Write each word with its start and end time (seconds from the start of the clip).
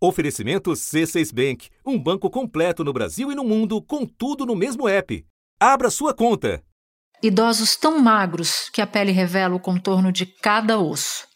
Oferecimento 0.00 0.70
C6 0.70 1.34
Bank, 1.34 1.70
um 1.84 1.98
banco 1.98 2.30
completo 2.30 2.84
no 2.84 2.92
Brasil 2.92 3.32
e 3.32 3.34
no 3.34 3.42
mundo, 3.42 3.82
com 3.82 4.06
tudo 4.06 4.46
no 4.46 4.54
mesmo 4.54 4.88
app. 4.88 5.26
Abra 5.58 5.90
sua 5.90 6.14
conta. 6.14 6.62
Idosos 7.20 7.74
tão 7.74 7.98
magros 7.98 8.70
que 8.72 8.80
a 8.80 8.86
pele 8.86 9.10
revela 9.10 9.56
o 9.56 9.60
contorno 9.60 10.12
de 10.12 10.24
cada 10.24 10.78
osso. 10.78 11.26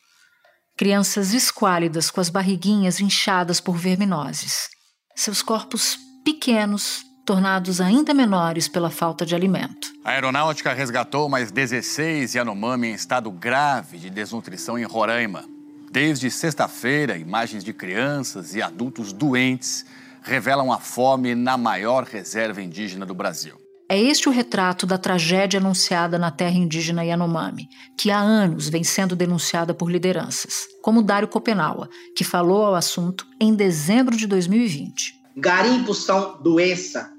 Crianças 0.77 1.35
esquálidas 1.35 2.09
com 2.09 2.21
as 2.21 2.29
barriguinhas 2.29 3.01
inchadas 3.01 3.61
por 3.61 3.77
verminoses. 3.77 4.69
Seus 5.17 5.43
corpos 5.43 5.99
pequenos, 6.25 7.03
tornados 7.27 7.81
ainda 7.81 8.15
menores 8.15 8.69
pela 8.69 8.91
falta 8.91 9.27
de 9.27 9.35
alimento. 9.35 9.89
A 10.05 10.11
aeronáutica 10.11 10.73
resgatou 10.73 11.29
mais 11.29 11.51
16 11.51 12.35
Yanomami 12.35 12.89
em 12.89 12.95
estado 12.95 13.29
grave 13.33 13.99
de 13.99 14.09
desnutrição 14.09 14.79
em 14.79 14.85
Roraima. 14.85 15.52
Desde 15.93 16.31
sexta-feira, 16.31 17.19
imagens 17.19 17.63
de 17.63 17.75
crianças 17.75 18.55
e 18.55 18.63
adultos 18.63 19.13
doentes 19.13 19.85
revelam 20.23 20.73
a 20.73 20.79
fome 20.79 21.35
na 21.35 21.59
maior 21.59 22.05
reserva 22.05 22.63
indígena 22.63 23.05
do 23.05 23.15
Brasil. 23.15 23.57
É 23.91 24.01
este 24.01 24.27
o 24.27 24.33
retrato 24.33 24.87
da 24.87 24.97
tragédia 24.97 25.61
anunciada 25.61 26.19
na 26.19 26.31
terra 26.31 26.57
indígena 26.57 27.05
Yanomami, 27.05 27.69
que 27.95 28.11
há 28.11 28.19
anos 28.19 28.71
vem 28.71 28.83
sendo 28.83 29.15
denunciada 29.15 29.75
por 29.75 29.91
lideranças, 29.91 30.67
como 30.81 31.03
Dário 31.03 31.29
Copenaua, 31.29 31.91
que 32.17 32.25
falou 32.25 32.65
ao 32.65 32.75
assunto 32.75 33.27
em 33.39 33.55
dezembro 33.55 34.17
de 34.17 34.27
2020. 34.27 35.21
Garimpos 35.37 36.07
são 36.07 36.41
doença 36.43 37.13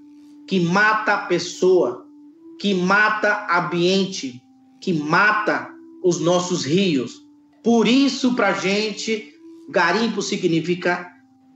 que 0.48 0.59
mata 0.59 1.14
a 1.14 1.26
pessoa, 1.28 2.08
que 2.59 2.73
mata 2.73 3.45
ambiente, 3.52 4.42
que 4.81 4.92
mata 4.94 5.70
os 6.03 6.20
nossos 6.20 6.66
rios. 6.66 7.23
Por 7.63 7.88
isso, 7.88 8.35
para 8.35 8.49
a 8.49 8.53
gente, 8.53 9.34
garimpo 9.70 10.22
significa 10.22 11.09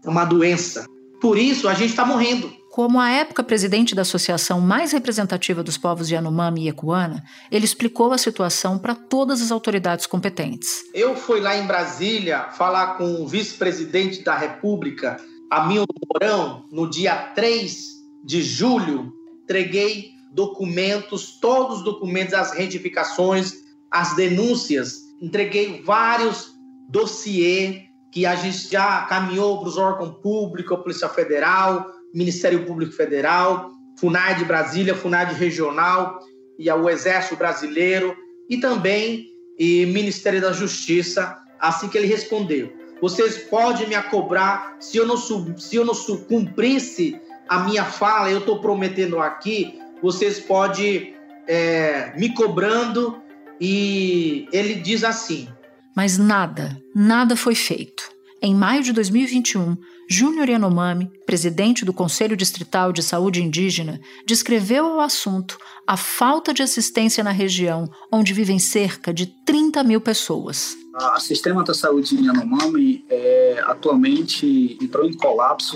uma 0.05 0.23
doença. 0.23 0.85
Por 1.19 1.37
isso, 1.37 1.67
a 1.67 1.73
gente 1.73 1.89
está 1.89 2.05
morrendo. 2.05 2.55
Como 2.71 2.99
a 2.99 3.09
época 3.09 3.43
presidente 3.43 3.95
da 3.95 4.03
associação 4.03 4.61
mais 4.61 4.91
representativa 4.91 5.63
dos 5.63 5.77
povos 5.79 6.11
Yanomami 6.11 6.65
e 6.65 6.69
Ecuana, 6.69 7.23
ele 7.51 7.65
explicou 7.65 8.13
a 8.13 8.19
situação 8.19 8.77
para 8.77 8.93
todas 8.93 9.41
as 9.41 9.51
autoridades 9.51 10.05
competentes. 10.05 10.83
Eu 10.93 11.15
fui 11.15 11.41
lá 11.41 11.57
em 11.57 11.65
Brasília 11.65 12.49
falar 12.51 12.97
com 12.97 13.23
o 13.23 13.27
vice-presidente 13.27 14.23
da 14.23 14.37
República, 14.37 15.17
Hamilton 15.51 15.93
Mourão, 16.07 16.65
no 16.71 16.87
dia 16.87 17.15
3 17.15 17.75
de 18.23 18.43
julho, 18.43 19.11
entreguei 19.43 20.11
documentos, 20.31 21.39
todos 21.39 21.79
os 21.79 21.83
documentos, 21.83 22.35
as 22.35 22.51
retificações, 22.51 23.55
as 23.89 24.15
denúncias, 24.15 25.06
entreguei 25.21 25.81
vários 25.81 26.53
dossiês 26.89 27.81
que 28.11 28.25
a 28.25 28.35
gente 28.35 28.71
já 28.71 29.01
caminhou 29.03 29.59
para 29.59 29.69
os 29.69 29.77
órgãos 29.77 30.17
públicos, 30.21 30.79
Polícia 30.79 31.09
Federal, 31.09 31.85
Ministério 32.13 32.65
Público 32.65 32.93
Federal, 32.93 33.71
FUNAI 33.99 34.35
de 34.35 34.45
Brasília, 34.45 34.95
FUNAI 34.95 35.27
de 35.27 35.35
Regional 35.35 36.19
e 36.57 36.69
o 36.71 36.89
Exército 36.89 37.35
Brasileiro 37.35 38.15
e 38.49 38.57
também 38.57 39.27
e 39.57 39.85
Ministério 39.87 40.39
da 40.39 40.53
Justiça, 40.53 41.35
assim 41.59 41.89
que 41.89 41.97
ele 41.97 42.07
respondeu. 42.07 42.71
Vocês 43.01 43.37
podem 43.37 43.87
me 43.87 44.01
cobrar 44.03 44.77
se 44.79 44.97
eu 44.97 45.05
não, 45.05 45.17
se 45.17 45.75
eu 45.75 45.85
não 45.85 45.93
cumprisse 46.27 47.19
a 47.47 47.59
minha 47.59 47.85
fala, 47.85 48.31
eu 48.31 48.39
estou 48.39 48.59
prometendo 48.59 49.19
aqui, 49.19 49.79
vocês 50.01 50.39
podem 50.39 51.15
é, 51.47 52.13
me 52.17 52.33
cobrando 52.33 53.21
e 53.59 54.47
ele 54.51 54.75
diz 54.75 55.03
assim. 55.03 55.47
Mas 55.95 56.17
nada, 56.17 56.81
nada 56.95 57.35
foi 57.35 57.55
feito. 57.55 58.09
Em 58.41 58.53
maio 58.53 58.83
de 58.83 58.93
2021, 58.93 59.75
Júnior 60.09 60.47
Yanomami, 60.47 61.11
presidente 61.25 61.83
do 61.83 61.91
Conselho 61.91 62.37
Distrital 62.37 62.93
de 62.93 63.03
Saúde 63.03 63.43
Indígena, 63.43 63.99
descreveu 64.25 64.85
ao 64.85 65.01
assunto 65.01 65.57
a 65.85 65.97
falta 65.97 66.53
de 66.53 66.63
assistência 66.63 67.21
na 67.21 67.31
região, 67.31 67.89
onde 68.09 68.33
vivem 68.33 68.57
cerca 68.57 69.13
de 69.13 69.25
30 69.25 69.83
mil 69.83 69.99
pessoas. 69.99 70.77
O 71.15 71.19
sistema 71.19 71.61
da 71.63 71.73
saúde 71.73 72.15
em 72.15 72.25
Yanomami 72.25 73.05
é, 73.09 73.61
atualmente 73.67 74.77
entrou 74.81 75.05
em 75.05 75.13
colapso, 75.13 75.75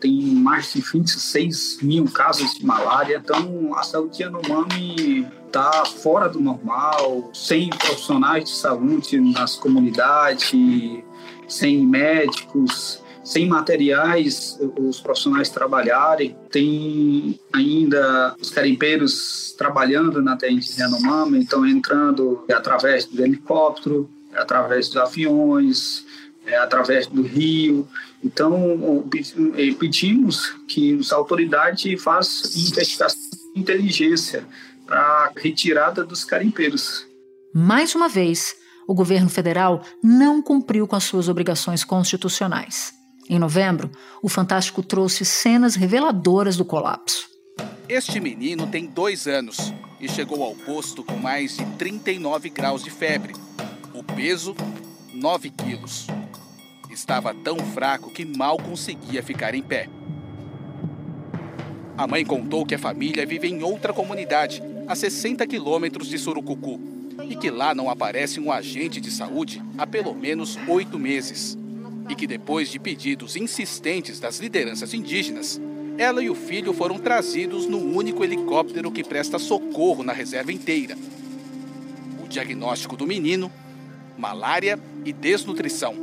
tem 0.00 0.20
mais 0.22 0.72
de 0.72 0.80
26 0.80 1.78
mil 1.80 2.04
casos 2.06 2.54
de 2.54 2.66
malária, 2.66 3.22
então 3.24 3.74
a 3.74 3.82
saúde 3.84 4.20
em 4.20 4.26
Yanomami 4.26 5.26
está 5.46 5.84
fora 5.84 6.28
do 6.28 6.40
normal, 6.40 7.30
sem 7.32 7.70
profissionais 7.70 8.44
de 8.44 8.50
saúde 8.50 9.20
nas 9.20 9.56
comunidades, 9.56 10.52
sem 11.48 11.86
médicos, 11.86 13.02
sem 13.28 13.46
materiais 13.46 14.58
os 14.78 15.00
profissionais 15.00 15.50
trabalharem. 15.50 16.34
Tem 16.50 17.38
ainda 17.52 18.34
os 18.40 18.48
carimpeiros 18.48 19.54
trabalhando 19.56 20.22
na 20.22 20.34
terra 20.34 20.58
de 20.58 20.80
Yanomami, 20.80 21.38
então 21.38 21.66
entrando 21.66 22.42
através 22.50 23.04
do 23.04 23.22
helicóptero, 23.22 24.08
através 24.34 24.88
dos 24.88 24.96
aviões, 24.96 26.06
é, 26.46 26.56
através 26.56 27.06
do 27.06 27.20
rio. 27.20 27.86
Então, 28.24 29.06
pedimos 29.78 30.54
que 30.66 30.98
as 30.98 31.12
autoridades 31.12 32.02
façam 32.02 32.50
investigação 32.62 33.20
de 33.54 33.60
inteligência 33.60 34.46
para 34.86 35.00
a 35.00 35.32
retirada 35.36 36.02
dos 36.02 36.24
carimpeiros. 36.24 37.06
Mais 37.54 37.94
uma 37.94 38.08
vez, 38.08 38.56
o 38.88 38.94
governo 38.94 39.28
federal 39.28 39.82
não 40.02 40.40
cumpriu 40.40 40.88
com 40.88 40.96
as 40.96 41.04
suas 41.04 41.28
obrigações 41.28 41.84
constitucionais. 41.84 42.97
Em 43.30 43.38
novembro, 43.38 43.90
o 44.22 44.28
Fantástico 44.28 44.82
trouxe 44.82 45.22
cenas 45.22 45.74
reveladoras 45.74 46.56
do 46.56 46.64
colapso. 46.64 47.28
Este 47.86 48.18
menino 48.20 48.66
tem 48.66 48.86
dois 48.86 49.26
anos 49.26 49.74
e 50.00 50.08
chegou 50.08 50.42
ao 50.42 50.54
posto 50.54 51.04
com 51.04 51.14
mais 51.16 51.58
de 51.58 51.66
39 51.76 52.48
graus 52.48 52.82
de 52.82 52.88
febre. 52.88 53.34
O 53.92 54.02
peso, 54.02 54.56
9 55.12 55.50
quilos. 55.50 56.06
Estava 56.90 57.34
tão 57.34 57.58
fraco 57.58 58.10
que 58.10 58.24
mal 58.24 58.56
conseguia 58.56 59.22
ficar 59.22 59.54
em 59.54 59.62
pé. 59.62 59.90
A 61.98 62.06
mãe 62.06 62.24
contou 62.24 62.64
que 62.64 62.76
a 62.76 62.78
família 62.78 63.26
vive 63.26 63.48
em 63.48 63.62
outra 63.62 63.92
comunidade, 63.92 64.62
a 64.86 64.94
60 64.94 65.46
quilômetros 65.46 66.08
de 66.08 66.18
Surucucu, 66.18 66.80
e 67.28 67.36
que 67.36 67.50
lá 67.50 67.74
não 67.74 67.90
aparece 67.90 68.40
um 68.40 68.50
agente 68.50 69.02
de 69.02 69.10
saúde 69.10 69.62
há 69.76 69.86
pelo 69.86 70.14
menos 70.14 70.58
oito 70.66 70.98
meses 70.98 71.58
e 72.08 72.14
que 72.14 72.26
depois 72.26 72.70
de 72.70 72.78
pedidos 72.78 73.36
insistentes 73.36 74.18
das 74.18 74.38
lideranças 74.38 74.94
indígenas, 74.94 75.60
ela 75.98 76.22
e 76.22 76.30
o 76.30 76.34
filho 76.34 76.72
foram 76.72 76.98
trazidos 76.98 77.66
no 77.66 77.78
único 77.78 78.24
helicóptero 78.24 78.90
que 78.90 79.04
presta 79.04 79.38
socorro 79.38 80.02
na 80.02 80.12
reserva 80.12 80.52
inteira. 80.52 80.96
O 82.24 82.28
diagnóstico 82.28 82.96
do 82.96 83.06
menino: 83.06 83.50
malária 84.16 84.78
e 85.04 85.12
desnutrição. 85.12 85.94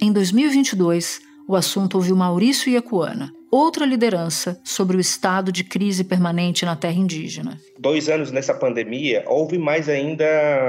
Em 0.00 0.12
2022, 0.12 1.20
o 1.46 1.54
assunto 1.54 1.94
ouviu 1.96 2.16
Maurício 2.16 2.70
Iacuana, 2.70 3.32
outra 3.54 3.86
liderança 3.86 4.60
sobre 4.64 4.96
o 4.96 5.00
estado 5.00 5.52
de 5.52 5.62
crise 5.62 6.02
permanente 6.02 6.64
na 6.64 6.74
terra 6.74 6.94
indígena. 6.98 7.60
Dois 7.78 8.08
anos 8.08 8.32
nessa 8.32 8.52
pandemia, 8.52 9.24
houve 9.26 9.58
mais 9.58 9.88
ainda 9.88 10.26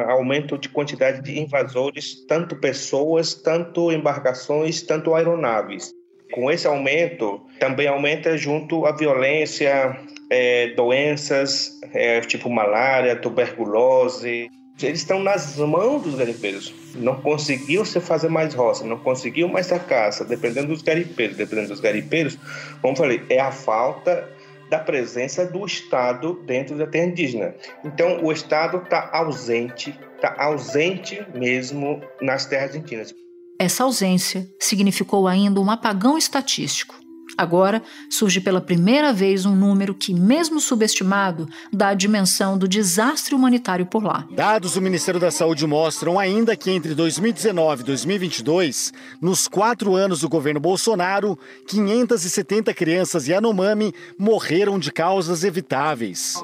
aumento 0.08 0.58
de 0.58 0.70
quantidade 0.70 1.22
de 1.24 1.40
invasores, 1.40 2.26
tanto 2.28 2.56
pessoas, 2.56 3.34
tanto 3.34 3.92
embarcações, 3.92 4.84
tanto 4.84 5.16
aeronaves. 5.16 5.92
Com 6.32 6.52
esse 6.52 6.68
aumento, 6.68 7.42
também 7.60 7.88
aumenta 7.88 8.38
junto 8.38 8.86
a 8.86 8.96
violência, 8.96 9.98
é, 10.30 10.70
doenças 10.76 11.80
é, 11.94 12.20
tipo 12.22 12.50
malária, 12.50 13.16
tuberculose, 13.16 14.50
eles 14.82 15.00
estão 15.00 15.24
nas 15.24 15.58
mãos 15.58 16.04
dos 16.04 16.16
garimpeiros. 16.16 16.74
Não 16.96 17.22
conseguiu 17.22 17.86
se 17.86 18.00
fazer 18.00 18.30
mais 18.30 18.54
roça, 18.54 18.84
não 18.84 18.98
conseguiu 18.98 19.48
mais 19.48 19.72
a 19.72 19.80
caça, 19.80 20.26
dependendo 20.26 20.68
dos 20.68 20.82
garimpeiros. 20.82 21.38
Dependendo 21.38 21.70
dos 21.70 21.80
garimpeiros, 21.80 22.38
como 22.82 22.96
falei, 22.96 23.24
é 23.30 23.40
a 23.40 23.52
falta 23.52 24.30
da 24.70 24.80
presença 24.80 25.46
do 25.46 25.66
Estado 25.66 26.42
dentro 26.46 26.78
da 26.78 26.88
terra 26.88 27.06
indígena. 27.06 27.56
Então, 27.84 28.24
o 28.24 28.32
Estado 28.32 28.78
está 28.78 29.10
ausente, 29.14 29.98
está 30.16 30.36
ausente 30.38 31.26
mesmo 31.34 32.02
nas 32.22 32.46
terras 32.46 32.76
indígenas. 32.76 33.14
Essa 33.60 33.84
ausência 33.84 34.46
significou 34.60 35.28
ainda 35.28 35.62
um 35.62 35.72
apagão 35.72 36.18
estatístico. 36.18 37.05
Agora 37.38 37.82
surge 38.10 38.40
pela 38.40 38.62
primeira 38.62 39.12
vez 39.12 39.46
um 39.46 39.56
número 39.56 39.94
que, 39.94 40.14
mesmo 40.14 40.60
subestimado, 40.60 41.48
dá 41.72 41.90
a 41.90 41.94
dimensão 41.94 42.58
do 42.58 42.68
desastre 42.68 43.36
humanitário 43.36 43.86
por 43.86 44.04
lá. 44.04 44.28
Dados 44.32 44.74
do 44.74 44.82
Ministério 44.82 45.20
da 45.20 45.32
Saúde 45.32 45.68
mostram 45.68 46.18
ainda 46.18 46.56
que 46.56 46.72
entre 46.72 46.94
2019 46.96 47.82
e 47.82 47.86
2022, 47.86 48.94
nos 49.22 49.48
quatro 49.48 49.96
anos 49.96 50.22
do 50.22 50.30
governo 50.30 50.60
Bolsonaro, 50.60 51.38
570 51.68 52.74
crianças 52.74 53.28
Yanomami 53.28 53.94
morreram 54.18 54.80
de 54.80 54.92
causas 54.92 55.44
evitáveis. 55.44 56.36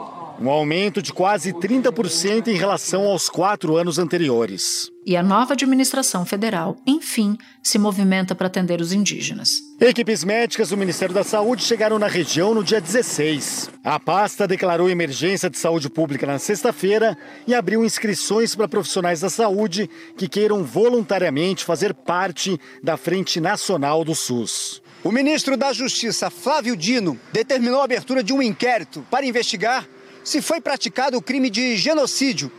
Um 0.41 0.49
aumento 0.49 1.01
de 1.01 1.13
quase 1.13 1.53
30% 1.53 2.47
em 2.47 2.55
relação 2.55 3.05
aos 3.05 3.29
quatro 3.29 3.77
anos 3.77 3.99
anteriores. 3.99 4.89
E 5.05 5.15
a 5.15 5.21
nova 5.21 5.53
administração 5.53 6.25
federal, 6.25 6.77
enfim, 6.85 7.37
se 7.61 7.77
movimenta 7.77 8.33
para 8.33 8.47
atender 8.47 8.81
os 8.81 8.91
indígenas. 8.91 9.49
Equipes 9.79 10.23
médicas 10.23 10.69
do 10.69 10.77
Ministério 10.77 11.13
da 11.13 11.23
Saúde 11.23 11.63
chegaram 11.63 11.99
na 11.99 12.07
região 12.07 12.55
no 12.55 12.63
dia 12.63 12.81
16. 12.81 13.69
A 13.83 13.99
pasta 13.99 14.47
declarou 14.47 14.89
emergência 14.89 15.49
de 15.49 15.57
saúde 15.59 15.89
pública 15.89 16.25
na 16.25 16.39
sexta-feira 16.39 17.15
e 17.45 17.53
abriu 17.53 17.85
inscrições 17.85 18.55
para 18.55 18.67
profissionais 18.67 19.21
da 19.21 19.29
saúde 19.29 19.89
que 20.17 20.27
queiram 20.27 20.63
voluntariamente 20.63 21.65
fazer 21.65 21.93
parte 21.93 22.59
da 22.83 22.97
Frente 22.97 23.39
Nacional 23.39 24.03
do 24.03 24.15
SUS. 24.15 24.81
O 25.03 25.11
ministro 25.11 25.57
da 25.57 25.73
Justiça, 25.73 26.29
Flávio 26.29 26.75
Dino, 26.75 27.19
determinou 27.33 27.81
a 27.81 27.85
abertura 27.85 28.23
de 28.23 28.33
um 28.33 28.41
inquérito 28.41 29.03
para 29.09 29.25
investigar 29.25 29.87
se 30.23 30.41
foi 30.41 30.61
praticado 30.61 31.17
o 31.17 31.21
crime 31.21 31.49
de 31.49 31.75
genocídio, 31.77 32.51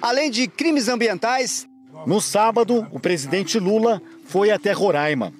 além 0.00 0.30
de 0.30 0.46
crimes 0.46 0.88
ambientais. 0.88 1.66
No 2.06 2.20
sábado, 2.20 2.86
o 2.92 3.00
presidente 3.00 3.58
Lula 3.58 4.00
foi 4.26 4.50
até 4.50 4.72
Roraima. 4.72 5.32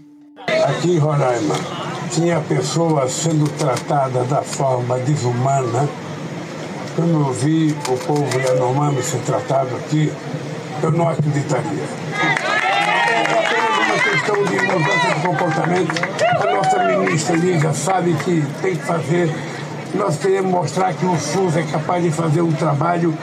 Aqui 0.67 0.93
em 0.93 0.99
Roraima, 0.99 1.55
tinha 2.13 2.41
pessoas 2.41 3.13
sendo 3.13 3.49
tratadas 3.59 4.29
da 4.29 4.43
forma 4.43 4.99
desumana. 5.01 5.89
Quando 6.97 7.27
eu 7.27 7.33
vi 7.33 7.77
o 7.89 7.97
povo 7.99 8.41
Yanomami 8.41 9.03
ser 9.03 9.21
tratado 9.21 9.77
aqui, 9.77 10.13
eu 10.83 10.91
não 10.91 11.09
acreditaria 11.09 11.87
questão 14.11 14.43
de 14.45 14.57
mudança 14.63 15.15
de 15.15 15.27
comportamento, 15.27 15.93
a 16.41 16.55
nossa 16.55 16.85
ministra 16.85 17.37
Lígia 17.37 17.73
sabe 17.73 18.15
que 18.25 18.43
tem 18.63 18.77
que 18.77 18.83
fazer. 18.85 19.31
Nós 19.95 20.19
queremos 20.19 20.51
mostrar 20.51 20.95
que 20.95 21.07
o 21.07 21.19
SUS 21.19 21.57
é 21.57 21.63
capaz 21.63 22.03
de 22.03 22.11
fazer 22.11 22.43
um 22.43 22.53
trabalho, 22.53 23.17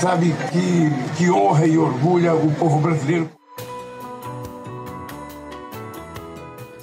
sabe, 0.00 0.34
que, 0.50 1.16
que 1.16 1.30
honra 1.30 1.66
e 1.66 1.78
orgulha 1.78 2.34
o 2.34 2.52
povo 2.54 2.78
brasileiro. 2.80 3.30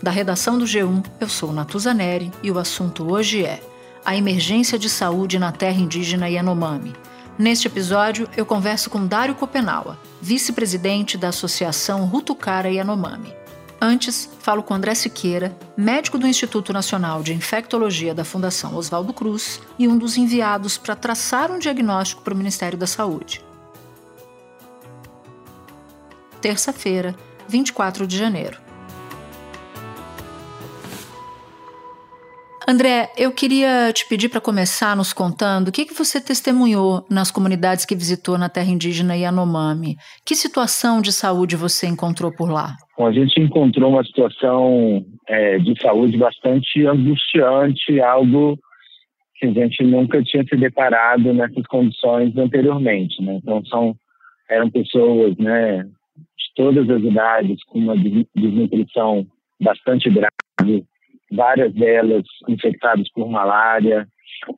Da 0.01 0.12
redação 0.12 0.57
do 0.57 0.65
G1, 0.65 1.03
eu 1.19 1.27
sou 1.27 1.51
Natuza 1.51 1.94
Neri 1.94 2.31
e 2.41 2.50
o 2.50 2.57
assunto 2.57 3.12
hoje 3.12 3.44
é 3.44 3.59
a 4.06 4.15
emergência 4.15 4.79
de 4.79 4.89
saúde 4.89 5.38
na 5.38 5.51
terra 5.51 5.81
indígena 5.81 6.29
Yanomami. 6.29 6.95
Neste 7.38 7.68
episódio, 7.68 8.29
eu 8.38 8.45
converso 8.45 8.89
com 8.89 9.06
Dário 9.06 9.35
Copenaua, 9.35 10.00
vice-presidente 10.21 11.18
da 11.18 11.27
Associação 11.27 12.06
Rutucara 12.06 12.71
Yanomami. 12.71 13.33
Antes, 13.79 14.27
falo 14.39 14.63
com 14.63 14.74
André 14.74 14.95
Siqueira, 14.95 15.56
médico 15.77 16.18
do 16.18 16.27
Instituto 16.27 16.74
Nacional 16.74 17.21
de 17.21 17.33
Infectologia 17.33 18.13
da 18.13 18.25
Fundação 18.25 18.75
Oswaldo 18.75 19.13
Cruz 19.13 19.62
e 19.77 19.88
um 19.88 19.97
dos 19.97 20.18
enviados 20.18 20.79
para 20.79 20.95
traçar 20.95 21.51
um 21.51 21.59
diagnóstico 21.59 22.24
para 22.24 22.33
o 22.33 22.38
Ministério 22.38 22.77
da 22.77 22.88
Saúde. 22.88 23.45
Terça-feira, 26.41 27.15
24 27.47 28.07
de 28.07 28.18
janeiro. 28.18 28.66
André, 32.69 33.09
eu 33.17 33.31
queria 33.31 33.93
te 33.93 34.05
pedir 34.09 34.27
para 34.27 34.41
começar 34.41 34.93
nos 34.93 35.13
contando 35.13 35.69
o 35.69 35.71
que, 35.71 35.85
que 35.85 35.93
você 35.93 36.19
testemunhou 36.19 37.05
nas 37.09 37.31
comunidades 37.31 37.85
que 37.85 37.95
visitou 37.95 38.37
na 38.37 38.49
terra 38.49 38.69
indígena 38.69 39.15
Yanomami. 39.15 39.95
Que 40.25 40.35
situação 40.35 41.01
de 41.01 41.13
saúde 41.13 41.55
você 41.55 41.87
encontrou 41.87 42.29
por 42.29 42.51
lá? 42.51 42.75
Bom, 42.97 43.07
a 43.07 43.13
gente 43.13 43.39
encontrou 43.39 43.91
uma 43.91 44.03
situação 44.03 45.01
é, 45.29 45.57
de 45.59 45.81
saúde 45.81 46.17
bastante 46.17 46.85
angustiante, 46.85 48.01
algo 48.01 48.59
que 49.37 49.45
a 49.45 49.51
gente 49.53 49.81
nunca 49.85 50.21
tinha 50.21 50.43
se 50.43 50.57
deparado 50.57 51.33
nessas 51.33 51.65
condições 51.67 52.35
anteriormente. 52.35 53.23
Né? 53.23 53.39
Então, 53.41 53.63
são, 53.67 53.95
eram 54.49 54.69
pessoas 54.69 55.37
né, 55.37 55.83
de 55.83 56.53
todas 56.53 56.89
as 56.89 57.01
idades 57.01 57.63
com 57.63 57.79
uma 57.79 57.95
desnutrição 58.35 59.25
bastante 59.57 60.09
grave, 60.09 60.83
várias 61.31 61.74
delas 61.74 62.24
infectadas 62.47 63.09
por 63.13 63.29
malária, 63.29 64.07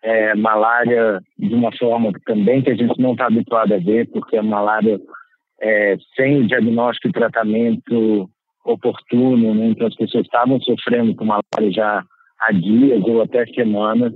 é, 0.01 0.35
malária 0.35 1.21
de 1.37 1.53
uma 1.53 1.71
forma 1.77 2.11
também 2.25 2.61
que 2.61 2.71
a 2.71 2.75
gente 2.75 2.99
não 2.99 3.13
está 3.13 3.27
habituado 3.27 3.73
a 3.73 3.77
ver, 3.77 4.09
porque 4.11 4.37
a 4.37 4.43
malária 4.43 4.99
é, 5.61 5.97
sem 6.15 6.45
diagnóstico 6.47 7.09
e 7.09 7.11
tratamento 7.11 8.29
oportuno, 8.65 9.55
né? 9.55 9.67
então 9.67 9.87
as 9.87 9.95
pessoas 9.95 10.25
estavam 10.25 10.59
sofrendo 10.61 11.15
com 11.15 11.25
malária 11.25 11.71
já 11.71 12.03
há 12.39 12.51
dias 12.51 13.03
ou 13.05 13.21
até 13.21 13.45
semanas, 13.47 14.13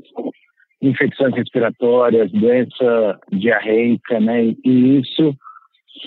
infecções 0.82 1.34
respiratórias, 1.36 2.32
doença 2.32 3.20
diarreica, 3.32 4.20
né? 4.20 4.54
e 4.64 5.00
isso 5.00 5.36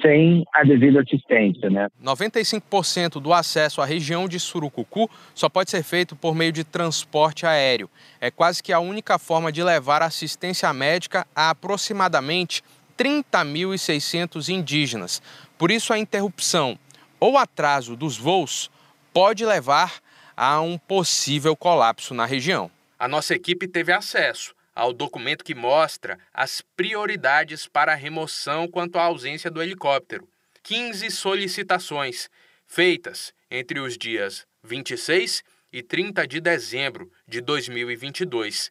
sem 0.02 0.44
a 0.54 0.64
devida 0.64 1.00
assistência. 1.00 1.70
Né? 1.70 1.88
95% 2.02 3.20
do 3.20 3.32
acesso 3.32 3.80
à 3.80 3.84
região 3.84 4.28
de 4.28 4.38
Surucucu 4.40 5.08
só 5.34 5.48
pode 5.48 5.70
ser 5.70 5.82
feito 5.82 6.16
por 6.16 6.34
meio 6.34 6.52
de 6.52 6.64
transporte 6.64 7.46
aéreo. 7.46 7.88
É 8.20 8.30
quase 8.30 8.62
que 8.62 8.72
a 8.72 8.80
única 8.80 9.18
forma 9.18 9.52
de 9.52 9.62
levar 9.62 10.02
assistência 10.02 10.72
médica 10.72 11.26
a 11.34 11.50
aproximadamente 11.50 12.62
30.600 12.98 14.48
indígenas. 14.48 15.22
Por 15.58 15.70
isso, 15.70 15.92
a 15.92 15.98
interrupção 15.98 16.78
ou 17.20 17.38
atraso 17.38 17.96
dos 17.96 18.16
voos 18.16 18.70
pode 19.12 19.44
levar 19.44 19.94
a 20.36 20.60
um 20.60 20.76
possível 20.76 21.56
colapso 21.56 22.12
na 22.12 22.26
região. 22.26 22.70
A 22.98 23.08
nossa 23.08 23.34
equipe 23.34 23.66
teve 23.66 23.92
acesso 23.92 24.56
ao 24.76 24.93
documento 24.93 25.43
que 25.43 25.55
mostra 25.55 26.19
as 26.32 26.61
prioridades 26.76 27.67
para 27.67 27.93
a 27.93 27.96
remoção 27.96 28.69
quanto 28.69 28.99
à 28.99 29.05
ausência 29.05 29.50
do 29.50 29.62
helicóptero. 29.62 30.28
15 30.62 31.11
solicitações 31.11 32.28
feitas 32.67 33.32
entre 33.50 33.81
os 33.81 33.96
dias 33.96 34.46
26 34.62 35.43
e 35.73 35.82
30 35.82 36.26
de 36.26 36.40
dezembro 36.40 37.11
de 37.26 37.40
2022. 37.40 38.70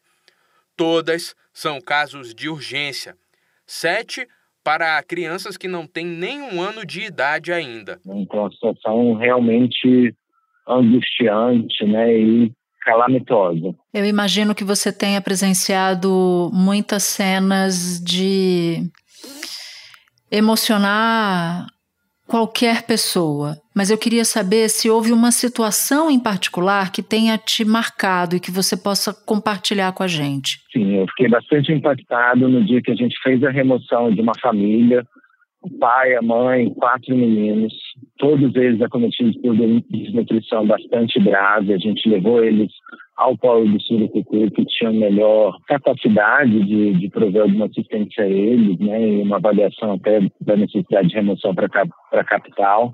Todas 0.76 1.34
são 1.52 1.80
casos 1.80 2.34
de 2.34 2.48
urgência. 2.48 3.16
Sete 3.66 4.28
para 4.62 5.02
crianças 5.02 5.56
que 5.56 5.66
não 5.66 5.86
têm 5.86 6.06
nenhum 6.06 6.60
ano 6.60 6.84
de 6.84 7.02
idade 7.02 7.52
ainda. 7.52 8.00
Então, 8.04 8.46
a 8.46 8.50
situação 8.50 9.14
realmente 9.14 10.14
angustiante 10.68 11.84
né, 11.84 12.18
e 12.18 12.52
calamitosa. 12.86 13.74
Eu 13.92 14.04
imagino 14.04 14.54
que 14.54 14.62
você 14.62 14.92
tenha 14.92 15.20
presenciado 15.20 16.48
muitas 16.52 17.02
cenas 17.02 18.00
de 18.00 18.88
emocionar 20.30 21.66
qualquer 22.28 22.82
pessoa, 22.82 23.56
mas 23.74 23.90
eu 23.90 23.98
queria 23.98 24.24
saber 24.24 24.68
se 24.68 24.90
houve 24.90 25.12
uma 25.12 25.30
situação 25.30 26.10
em 26.10 26.18
particular 26.18 26.90
que 26.90 27.02
tenha 27.02 27.38
te 27.38 27.64
marcado 27.64 28.36
e 28.36 28.40
que 28.40 28.50
você 28.50 28.76
possa 28.76 29.12
compartilhar 29.12 29.92
com 29.92 30.02
a 30.02 30.08
gente. 30.08 30.58
Sim, 30.72 30.96
eu 30.96 31.06
fiquei 31.08 31.28
bastante 31.28 31.72
impactado 31.72 32.48
no 32.48 32.64
dia 32.64 32.82
que 32.82 32.90
a 32.90 32.96
gente 32.96 33.16
fez 33.22 33.42
a 33.44 33.50
remoção 33.50 34.12
de 34.12 34.20
uma 34.20 34.32
família 34.40 35.06
pai, 35.78 36.14
a 36.14 36.22
mãe, 36.22 36.72
quatro 36.74 37.16
meninos, 37.16 37.72
todos 38.18 38.54
eles 38.56 38.80
acometidos 38.80 39.36
por 39.40 39.54
desnutrição 39.90 40.66
bastante 40.66 41.18
grave. 41.20 41.72
A 41.72 41.78
gente 41.78 42.08
levou 42.08 42.42
eles 42.42 42.70
ao 43.16 43.36
polo 43.36 43.66
do 43.66 43.80
Surucucu, 43.80 44.50
que 44.50 44.64
tinha 44.66 44.92
melhor 44.92 45.56
capacidade 45.66 46.64
de, 46.64 46.94
de 46.94 47.08
prover 47.08 47.42
alguma 47.42 47.66
assistência 47.66 48.24
a 48.24 48.28
eles, 48.28 48.78
né, 48.78 49.00
e 49.00 49.22
uma 49.22 49.36
avaliação 49.36 49.94
até 49.94 50.20
da 50.40 50.56
necessidade 50.56 51.08
de 51.08 51.14
remoção 51.14 51.54
para 51.54 51.68
a 52.12 52.24
capital. 52.24 52.92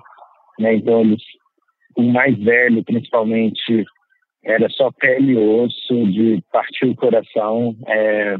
Né, 0.59 0.75
então, 0.75 1.01
eles, 1.01 1.21
o 1.97 2.03
mais 2.03 2.37
velho, 2.37 2.83
principalmente, 2.85 3.85
era 4.45 4.69
só 4.69 4.91
pele 4.91 5.33
e 5.33 5.37
osso, 5.37 6.05
de 6.11 6.41
partir 6.51 6.85
o 6.85 6.95
coração. 6.95 7.75
É, 7.87 8.37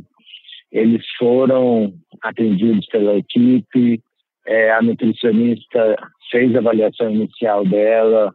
eles 0.71 1.03
foram 1.19 1.93
atendidos 2.21 2.85
pela 2.87 3.15
equipe, 3.15 4.01
é, 4.45 4.71
a 4.71 4.81
nutricionista 4.81 5.95
fez 6.29 6.55
a 6.55 6.59
avaliação 6.59 7.09
inicial 7.09 7.65
dela, 7.65 8.33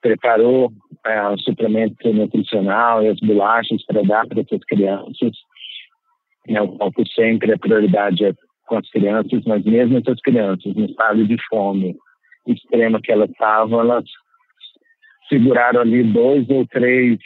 preparou 0.00 0.72
é, 1.06 1.22
o 1.28 1.38
suplemento 1.38 2.12
nutricional 2.12 3.02
e 3.02 3.08
as 3.08 3.18
bolachas 3.20 3.84
para 3.86 4.02
dar 4.02 4.26
para 4.26 4.40
essas 4.40 4.64
crianças. 4.64 5.32
É, 6.48 6.60
o 6.60 6.76
foco 6.76 7.06
sempre, 7.08 7.52
a 7.52 7.58
prioridade 7.58 8.24
é 8.24 8.32
com 8.66 8.76
as 8.76 8.88
crianças, 8.90 9.44
mas 9.46 9.64
mesmo 9.64 9.98
essas 9.98 10.20
crianças, 10.20 10.74
no 10.74 10.86
estado 10.86 11.26
de 11.26 11.36
fome 11.48 11.96
extrema 12.46 13.00
que 13.00 13.12
elas 13.12 13.30
estavam, 13.30 13.80
elas 13.80 14.04
seguraram 15.28 15.80
ali 15.80 16.02
dois 16.02 16.48
ou 16.50 16.66
três 16.66 17.18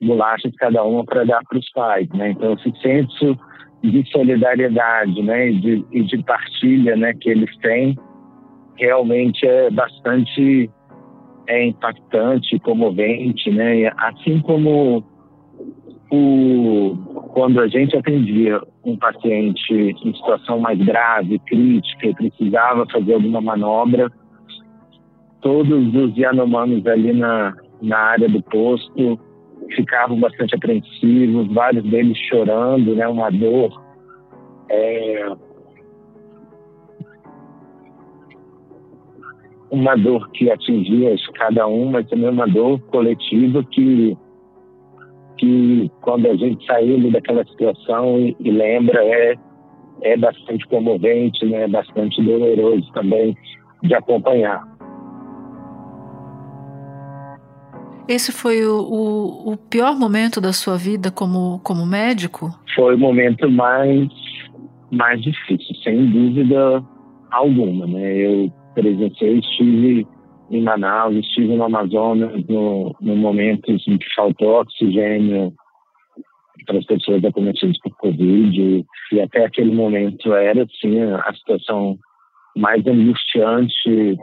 bolachas 0.00 0.54
cada 0.56 0.82
uma 0.84 1.04
para 1.04 1.24
dar 1.24 1.42
para 1.48 1.58
os 1.58 1.70
pais, 1.72 2.08
né? 2.10 2.30
Então, 2.30 2.54
esse 2.54 2.72
senso 2.80 3.38
de 3.82 4.10
solidariedade 4.10 5.22
né, 5.22 5.50
e, 5.50 5.60
de, 5.60 5.84
e 5.90 6.02
de 6.02 6.22
partilha 6.22 6.96
né, 6.96 7.14
que 7.14 7.30
eles 7.30 7.54
têm 7.58 7.96
realmente 8.76 9.46
é 9.46 9.70
bastante 9.70 10.70
é 11.46 11.66
impactante, 11.66 12.58
comovente, 12.60 13.50
né? 13.50 13.90
Assim 13.96 14.40
como 14.40 15.02
o, 16.10 16.96
quando 17.32 17.60
a 17.60 17.66
gente 17.66 17.96
atendia 17.96 18.60
um 18.84 18.96
paciente 18.96 19.74
em 19.74 20.14
situação 20.14 20.60
mais 20.60 20.78
grave, 20.78 21.40
crítica, 21.40 22.06
e 22.06 22.14
precisava 22.14 22.86
fazer 22.86 23.14
alguma 23.14 23.40
manobra, 23.40 24.10
todos 25.40 25.94
os 25.94 26.16
Yanomamis 26.16 26.86
ali 26.86 27.12
na, 27.12 27.54
na 27.82 27.98
área 27.98 28.28
do 28.28 28.42
posto 28.42 29.18
ficavam 29.74 30.18
bastante 30.18 30.54
apreensivos, 30.54 31.52
vários 31.52 31.84
deles 31.84 32.18
chorando, 32.28 32.94
né, 32.94 33.06
uma 33.06 33.30
dor 33.30 33.82
é, 34.68 35.32
uma 39.70 39.94
dor 39.96 40.28
que 40.30 40.50
atingia 40.50 41.14
cada 41.34 41.66
um, 41.66 41.90
mas 41.90 42.08
também 42.08 42.28
uma 42.28 42.46
dor 42.46 42.80
coletiva 42.90 43.64
que 43.64 44.16
que 45.38 45.90
quando 46.02 46.26
a 46.26 46.36
gente 46.36 46.66
saiu 46.66 47.10
daquela 47.10 47.44
situação 47.46 48.18
e, 48.18 48.36
e 48.40 48.50
lembra 48.50 49.02
é 49.02 49.34
é 50.02 50.16
bastante 50.16 50.66
comovente, 50.66 51.44
né? 51.46 51.66
Bastante 51.68 52.22
doloroso 52.22 52.90
também 52.92 53.36
de 53.82 53.94
acompanhar. 53.94 54.69
Esse 58.10 58.32
foi 58.32 58.66
o, 58.66 58.80
o, 58.80 59.52
o, 59.52 59.56
pior 59.56 59.96
momento 59.96 60.40
da 60.40 60.52
sua 60.52 60.76
vida 60.76 61.12
como, 61.12 61.60
como 61.60 61.86
médico? 61.86 62.50
Foi 62.74 62.96
o 62.96 62.98
momento 62.98 63.48
mais, 63.48 64.08
mais 64.90 65.22
difícil, 65.22 65.76
sem 65.84 66.10
dúvida 66.10 66.84
alguma. 67.30 67.86
Né? 67.86 68.16
Eu 68.16 68.52
presenciei, 68.74 69.38
estive 69.38 70.08
em 70.50 70.60
Manaus, 70.60 71.14
estive 71.18 71.54
no 71.54 71.62
Amazonas 71.62 72.44
no, 72.48 72.92
no 73.00 73.14
momento 73.14 73.70
em 73.70 73.78
que 73.78 74.14
faltou 74.16 74.60
oxigênio 74.60 75.54
para 76.66 76.78
as 76.78 76.86
pessoas 76.86 77.24
acometidas 77.24 77.78
por 77.78 77.96
Covid, 77.98 78.84
e 79.12 79.20
até 79.20 79.44
aquele 79.44 79.72
momento 79.72 80.34
era, 80.34 80.66
sim, 80.80 81.00
a 81.00 81.32
situação 81.32 81.96
mais 82.56 82.84
angustiante 82.84 84.18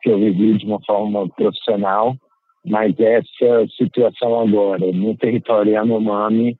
que 0.00 0.10
eu 0.10 0.18
vivi 0.18 0.56
de 0.56 0.64
uma 0.64 0.80
forma 0.86 1.28
profissional, 1.28 2.16
mas 2.64 2.94
essa 2.98 3.66
situação 3.76 4.40
agora 4.40 4.90
no 4.92 5.16
território 5.16 5.72
Yanomami 5.72 6.58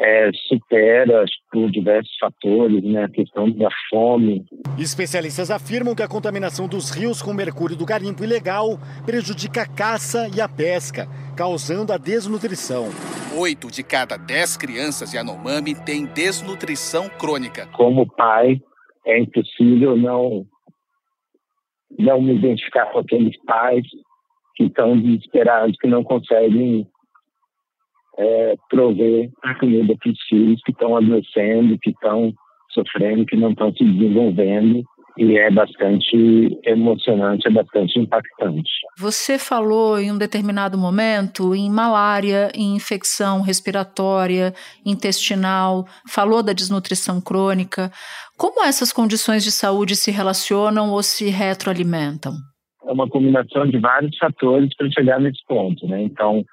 é, 0.00 0.30
supera 0.48 1.26
por 1.52 1.70
diversos 1.70 2.16
fatores, 2.18 2.82
né, 2.82 3.04
a 3.04 3.08
questão 3.08 3.50
da 3.50 3.68
fome. 3.90 4.46
Especialistas 4.78 5.50
afirmam 5.50 5.94
que 5.94 6.02
a 6.02 6.08
contaminação 6.08 6.66
dos 6.66 6.90
rios 6.90 7.20
com 7.20 7.34
mercúrio 7.34 7.76
do 7.76 7.84
garimpo 7.84 8.24
ilegal 8.24 8.78
prejudica 9.04 9.62
a 9.62 9.68
caça 9.68 10.26
e 10.34 10.40
a 10.40 10.48
pesca, 10.48 11.06
causando 11.36 11.92
a 11.92 11.98
desnutrição. 11.98 12.86
Oito 13.38 13.70
de 13.70 13.82
cada 13.82 14.16
dez 14.16 14.56
crianças 14.56 15.12
Yanomami 15.12 15.74
têm 15.84 16.06
desnutrição 16.06 17.10
crônica. 17.10 17.66
Como 17.76 18.10
pai, 18.10 18.58
é 19.06 19.18
impossível 19.18 19.96
não 19.96 20.46
não 21.98 22.22
me 22.22 22.36
identificar 22.36 22.86
com 22.86 23.00
aqueles 23.00 23.36
pais 23.44 23.84
que 24.60 24.66
estão 24.66 24.94
desesperados, 25.00 25.74
que 25.80 25.88
não 25.88 26.04
conseguem 26.04 26.86
é, 28.18 28.54
prover 28.68 29.30
a 29.42 29.54
comida 29.54 29.96
para 29.98 30.12
os 30.12 30.22
filhos 30.28 30.60
que 30.66 30.72
estão 30.72 30.94
adoecendo, 30.94 31.78
que 31.80 31.88
estão 31.88 32.30
sofrendo, 32.70 33.24
que 33.24 33.36
não 33.36 33.52
estão 33.52 33.72
se 33.72 33.82
desenvolvendo 33.82 34.84
e 35.16 35.38
é 35.38 35.50
bastante 35.50 36.58
emocionante, 36.62 37.48
é 37.48 37.50
bastante 37.50 37.98
impactante. 37.98 38.70
Você 38.98 39.38
falou 39.38 39.98
em 39.98 40.12
um 40.12 40.18
determinado 40.18 40.76
momento 40.76 41.54
em 41.54 41.70
malária, 41.70 42.52
em 42.54 42.76
infecção 42.76 43.40
respiratória, 43.40 44.52
intestinal, 44.84 45.86
falou 46.06 46.42
da 46.42 46.52
desnutrição 46.52 47.18
crônica. 47.18 47.90
Como 48.36 48.62
essas 48.62 48.92
condições 48.92 49.42
de 49.42 49.50
saúde 49.50 49.96
se 49.96 50.10
relacionam 50.10 50.90
ou 50.90 51.02
se 51.02 51.30
retroalimentam? 51.30 52.34
É 52.90 52.92
uma 52.92 53.08
combinação 53.08 53.68
de 53.68 53.78
vários 53.78 54.18
fatores 54.18 54.74
para 54.76 54.90
chegar 54.90 55.20
nesse 55.20 55.38
ponto, 55.46 55.86
né? 55.86 56.02
Então, 56.02 56.44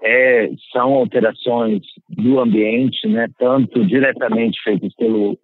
é, 0.00 0.48
são 0.72 0.94
alterações 0.94 1.82
do 2.08 2.38
ambiente, 2.38 3.08
né, 3.08 3.26
tanto 3.36 3.84
diretamente 3.84 4.62
feitas 4.62 4.94
pelo, 4.94 5.36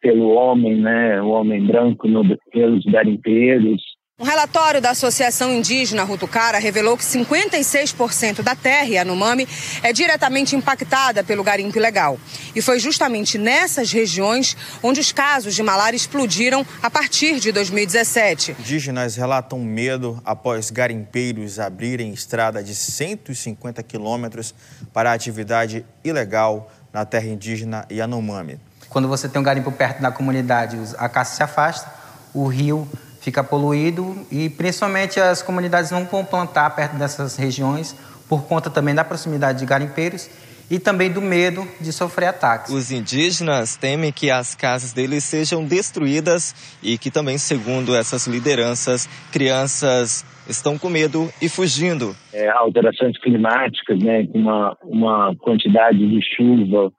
pelo 0.00 0.30
homem, 0.30 0.74
né, 0.74 1.22
o 1.22 1.28
homem 1.28 1.64
branco, 1.64 2.08
no, 2.08 2.36
pelos 2.50 2.84
garimpeiros, 2.84 3.80
um 4.22 4.24
relatório 4.24 4.80
da 4.80 4.90
Associação 4.90 5.52
Indígena 5.52 6.04
Rutucara 6.04 6.56
revelou 6.60 6.96
que 6.96 7.02
56% 7.02 8.40
da 8.40 8.54
terra 8.54 8.86
Yanomami 8.86 9.48
é 9.82 9.92
diretamente 9.92 10.54
impactada 10.54 11.24
pelo 11.24 11.42
garimpo 11.42 11.76
ilegal. 11.76 12.16
E 12.54 12.62
foi 12.62 12.78
justamente 12.78 13.36
nessas 13.36 13.90
regiões 13.90 14.56
onde 14.80 15.00
os 15.00 15.10
casos 15.10 15.56
de 15.56 15.62
malária 15.64 15.96
explodiram 15.96 16.64
a 16.80 16.88
partir 16.88 17.40
de 17.40 17.50
2017. 17.50 18.54
Indígenas 18.60 19.16
relatam 19.16 19.58
medo 19.58 20.22
após 20.24 20.70
garimpeiros 20.70 21.58
abrirem 21.58 22.12
estrada 22.12 22.62
de 22.62 22.76
150 22.76 23.82
quilômetros 23.82 24.54
para 24.92 25.10
a 25.10 25.14
atividade 25.14 25.84
ilegal 26.04 26.70
na 26.92 27.04
terra 27.04 27.26
indígena 27.26 27.84
Yanomami. 27.90 28.60
Quando 28.88 29.08
você 29.08 29.28
tem 29.28 29.40
um 29.40 29.44
garimpo 29.44 29.72
perto 29.72 30.00
da 30.00 30.12
comunidade, 30.12 30.78
a 30.96 31.08
caça 31.08 31.34
se 31.34 31.42
afasta, 31.42 31.92
o 32.32 32.46
rio 32.46 32.88
fica 33.22 33.42
poluído 33.42 34.26
e 34.30 34.50
principalmente 34.50 35.18
as 35.20 35.42
comunidades 35.42 35.90
não 35.90 36.04
vão 36.04 36.24
plantar 36.24 36.68
perto 36.70 36.96
dessas 36.96 37.36
regiões 37.36 37.96
por 38.28 38.44
conta 38.44 38.68
também 38.68 38.94
da 38.94 39.04
proximidade 39.04 39.60
de 39.60 39.66
garimpeiros 39.66 40.28
e 40.68 40.78
também 40.78 41.12
do 41.12 41.20
medo 41.20 41.66
de 41.80 41.92
sofrer 41.92 42.28
ataques. 42.28 42.72
Os 42.72 42.90
indígenas 42.90 43.76
temem 43.76 44.10
que 44.10 44.30
as 44.30 44.54
casas 44.54 44.92
deles 44.92 45.22
sejam 45.22 45.64
destruídas 45.64 46.54
e 46.82 46.96
que 46.98 47.10
também, 47.10 47.38
segundo 47.38 47.94
essas 47.94 48.26
lideranças, 48.26 49.06
crianças 49.30 50.24
estão 50.48 50.78
com 50.78 50.88
medo 50.88 51.30
e 51.40 51.48
fugindo. 51.48 52.16
É, 52.32 52.48
alterações 52.48 53.16
climáticas, 53.18 53.98
né, 54.02 54.26
uma, 54.34 54.76
uma 54.82 55.36
quantidade 55.36 55.98
de 55.98 56.20
chuva 56.34 56.90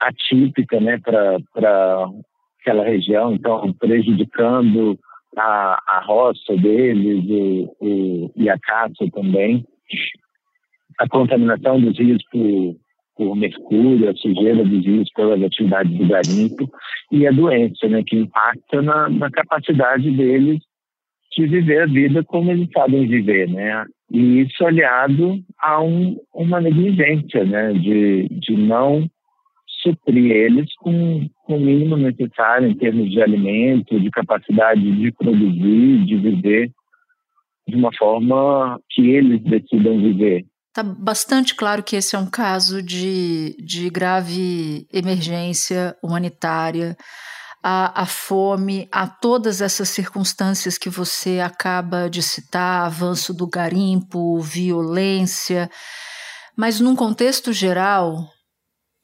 atípica 0.00 0.80
né, 0.80 0.98
para 1.04 2.06
aquela 2.60 2.84
região, 2.84 3.34
então 3.34 3.72
prejudicando 3.72 4.98
a, 5.36 5.80
a 5.86 6.00
roça 6.00 6.56
deles 6.56 7.24
o, 7.80 8.32
e 8.36 8.48
a 8.48 8.58
caça 8.58 9.06
também. 9.12 9.64
A 10.98 11.08
contaminação 11.08 11.80
dos 11.80 11.98
rios 11.98 12.22
por, 12.30 12.76
por 13.16 13.36
mercúrio, 13.36 14.10
a 14.10 14.14
sujeira 14.14 14.64
dos 14.64 14.84
rios 14.84 15.08
pelas 15.14 15.42
atividades 15.42 15.96
do 15.96 16.06
garimpo 16.06 16.70
e 17.10 17.26
a 17.26 17.30
doença, 17.30 17.88
né, 17.88 18.02
que 18.06 18.16
impacta 18.16 18.82
na, 18.82 19.08
na 19.08 19.30
capacidade 19.30 20.10
deles 20.10 20.60
de 21.36 21.46
viver 21.46 21.82
a 21.82 21.86
vida 21.86 22.24
como 22.24 22.50
eles 22.50 22.68
sabem 22.72 23.06
viver, 23.06 23.48
né? 23.48 23.84
E 24.10 24.40
isso 24.40 24.66
aliado 24.66 25.38
a 25.60 25.80
um, 25.80 26.16
uma 26.34 26.60
negligência, 26.60 27.44
né, 27.44 27.72
de, 27.74 28.28
de 28.28 28.56
não 28.56 29.08
suprir 29.82 30.30
eles 30.30 30.72
com, 30.76 31.28
com 31.44 31.56
o 31.56 31.60
mínimo 31.60 31.96
necessário 31.96 32.68
em 32.68 32.76
termos 32.76 33.10
de 33.10 33.20
alimento, 33.22 33.98
de 33.98 34.10
capacidade 34.10 34.80
de 34.80 35.12
produzir, 35.12 36.04
de 36.04 36.16
viver 36.16 36.70
de 37.68 37.76
uma 37.76 37.90
forma 37.96 38.80
que 38.90 39.10
eles 39.10 39.42
decidam 39.42 39.98
viver. 40.00 40.44
Está 40.68 40.82
bastante 40.82 41.54
claro 41.54 41.82
que 41.82 41.96
esse 41.96 42.14
é 42.14 42.18
um 42.18 42.30
caso 42.30 42.82
de, 42.82 43.56
de 43.58 43.90
grave 43.90 44.86
emergência 44.92 45.96
humanitária. 46.02 46.96
A, 47.62 48.04
a 48.04 48.06
fome, 48.06 48.88
a 48.90 49.06
todas 49.06 49.60
essas 49.60 49.90
circunstâncias 49.90 50.78
que 50.78 50.88
você 50.88 51.40
acaba 51.40 52.08
de 52.08 52.22
citar 52.22 52.86
avanço 52.86 53.34
do 53.34 53.46
garimpo, 53.46 54.40
violência. 54.40 55.68
Mas, 56.56 56.80
num 56.80 56.96
contexto 56.96 57.52
geral, 57.52 58.30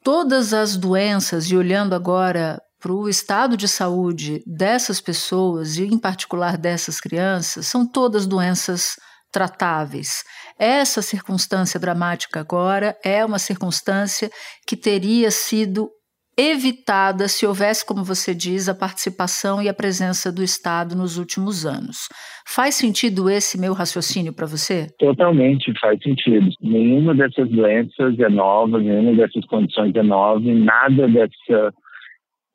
todas 0.07 0.53
as 0.53 0.77
doenças, 0.77 1.47
e 1.47 1.57
olhando 1.57 1.93
agora 1.93 2.61
para 2.79 2.93
o 2.93 3.09
estado 3.09 3.57
de 3.57 3.67
saúde 3.67 4.41
dessas 4.47 5.01
pessoas, 5.01 5.75
e 5.75 5.83
em 5.83 5.99
particular 5.99 6.57
dessas 6.57 7.01
crianças, 7.01 7.67
são 7.67 7.85
todas 7.85 8.25
doenças 8.25 8.95
tratáveis. 9.33 10.23
Essa 10.57 11.01
circunstância 11.01 11.77
dramática 11.77 12.39
agora 12.39 12.97
é 13.03 13.25
uma 13.25 13.37
circunstância 13.37 14.31
que 14.65 14.77
teria 14.77 15.29
sido 15.29 15.89
evitada 16.37 17.27
se 17.27 17.47
houvesse, 17.47 17.83
como 17.83 18.03
você 18.03 18.35
diz, 18.35 18.69
a 18.69 18.75
participação 18.75 19.59
e 19.59 19.67
a 19.67 19.73
presença 19.73 20.31
do 20.31 20.43
Estado 20.43 20.95
nos 20.95 21.17
últimos 21.17 21.65
anos. 21.65 22.07
Faz 22.47 22.75
sentido 22.75 23.27
esse 23.27 23.59
meu 23.59 23.73
raciocínio 23.73 24.33
para 24.33 24.45
você? 24.45 24.87
Totalmente 24.99 25.73
faz 25.79 25.99
sentido. 26.01 26.47
Nenhuma 26.61 27.15
dessas 27.15 27.49
doenças 27.49 28.19
é 28.19 28.29
nova, 28.29 28.77
nenhuma 28.77 29.15
dessas 29.15 29.43
condições 29.45 29.95
é 29.95 30.03
nova, 30.03 30.39
nada 30.39 31.07
dessa, 31.07 31.73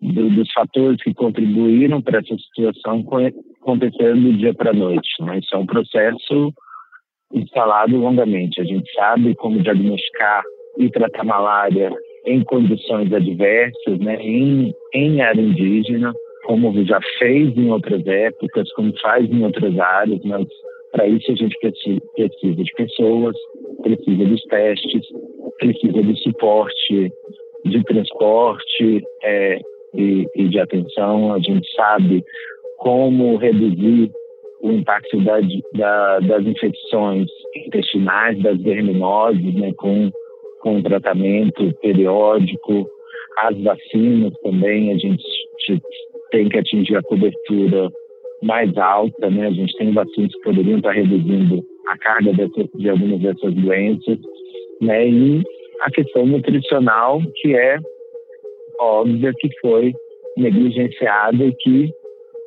do, 0.01 0.31
dos 0.31 0.53
fatores 0.53 1.03
que 1.03 1.13
contribuíram 1.13 2.01
para 2.01 2.21
essa 2.21 2.37
situação 2.55 3.05
acontecendo 3.61 4.23
do 4.23 4.39
dia 4.39 4.55
para 4.55 4.71
a 4.71 4.75
noite. 4.75 5.11
Né? 5.23 5.41
Isso 5.41 5.57
é 5.57 5.59
um 5.59 5.67
processo 5.67 6.53
instalado 7.33 7.97
longamente. 7.97 8.61
A 8.61 8.65
gente 8.65 8.89
sabe 8.93 9.35
como 9.35 9.61
diagnosticar 9.61 10.45
e 10.79 10.89
tratar 10.89 11.25
malária 11.25 11.91
em 12.25 12.45
condições 12.45 13.13
adversas, 13.13 13.99
né, 13.99 14.17
em, 14.21 14.75
em 14.95 15.21
área 15.21 15.41
indígena, 15.41 16.13
como 16.45 16.85
já 16.85 17.01
fez 17.19 17.57
em 17.57 17.71
outras 17.71 18.07
épocas, 18.07 18.73
como 18.73 18.93
faz 19.01 19.31
em 19.31 19.45
outras 19.45 19.79
áreas, 19.79 20.21
mas 20.25 20.47
para 20.93 21.07
isso 21.07 21.33
a 21.33 21.35
gente 21.35 21.57
precisa, 21.59 22.01
de 22.43 22.73
pessoas, 22.77 23.37
precisa 23.83 24.25
dos 24.25 24.43
testes, 24.43 25.07
precisa 25.59 26.03
de 26.03 26.23
suporte 26.23 27.13
de 27.65 27.83
transporte 27.85 29.03
é, 29.23 29.61
e, 29.95 30.27
e, 30.35 30.49
de 30.49 30.59
atenção. 30.59 31.33
A 31.33 31.39
gente 31.39 31.67
sabe 31.75 32.25
como 32.79 33.37
reduzir 33.37 34.11
o 34.61 34.73
impacto 34.73 35.21
da, 35.25 35.41
da, 35.75 36.21
das 36.21 36.47
infecções 36.47 37.29
intestinais, 37.67 38.41
das 38.43 38.61
verminoses, 38.61 39.55
né, 39.55 39.73
com, 39.77 40.11
com 40.63 40.83
tratamento 40.83 41.73
periódico. 41.83 42.89
As 43.39 43.59
vacinas 43.61 44.33
também, 44.43 44.93
a 44.93 44.97
gente 44.97 45.23
tem 46.31 46.49
que 46.49 46.59
atingir 46.59 46.97
a 46.97 47.03
cobertura 47.03 47.91
mais 48.43 48.77
alta, 48.77 49.31
né? 49.31 49.49
A 49.49 49.51
gente 49.51 49.77
tem 49.77 49.93
vacinas 49.93 50.33
que 50.33 50.43
poderiam 50.43 50.79
estar 50.79 50.93
reduzindo 50.93 51.63
a 51.89 51.99
carga 51.99 52.33
dessa, 52.33 52.69
de 52.75 52.89
algumas 52.89 53.21
dessas 53.21 53.55
doenças, 53.55 54.19
né? 54.81 55.09
E 55.09 55.43
a 55.81 55.91
questão 55.91 56.27
nutricional, 56.27 57.21
que 57.37 57.55
é 57.55 57.79
óbvia 58.79 59.33
que 59.39 59.49
foi 59.61 59.93
negligenciada 60.37 61.45
e 61.45 61.55
que 61.55 61.91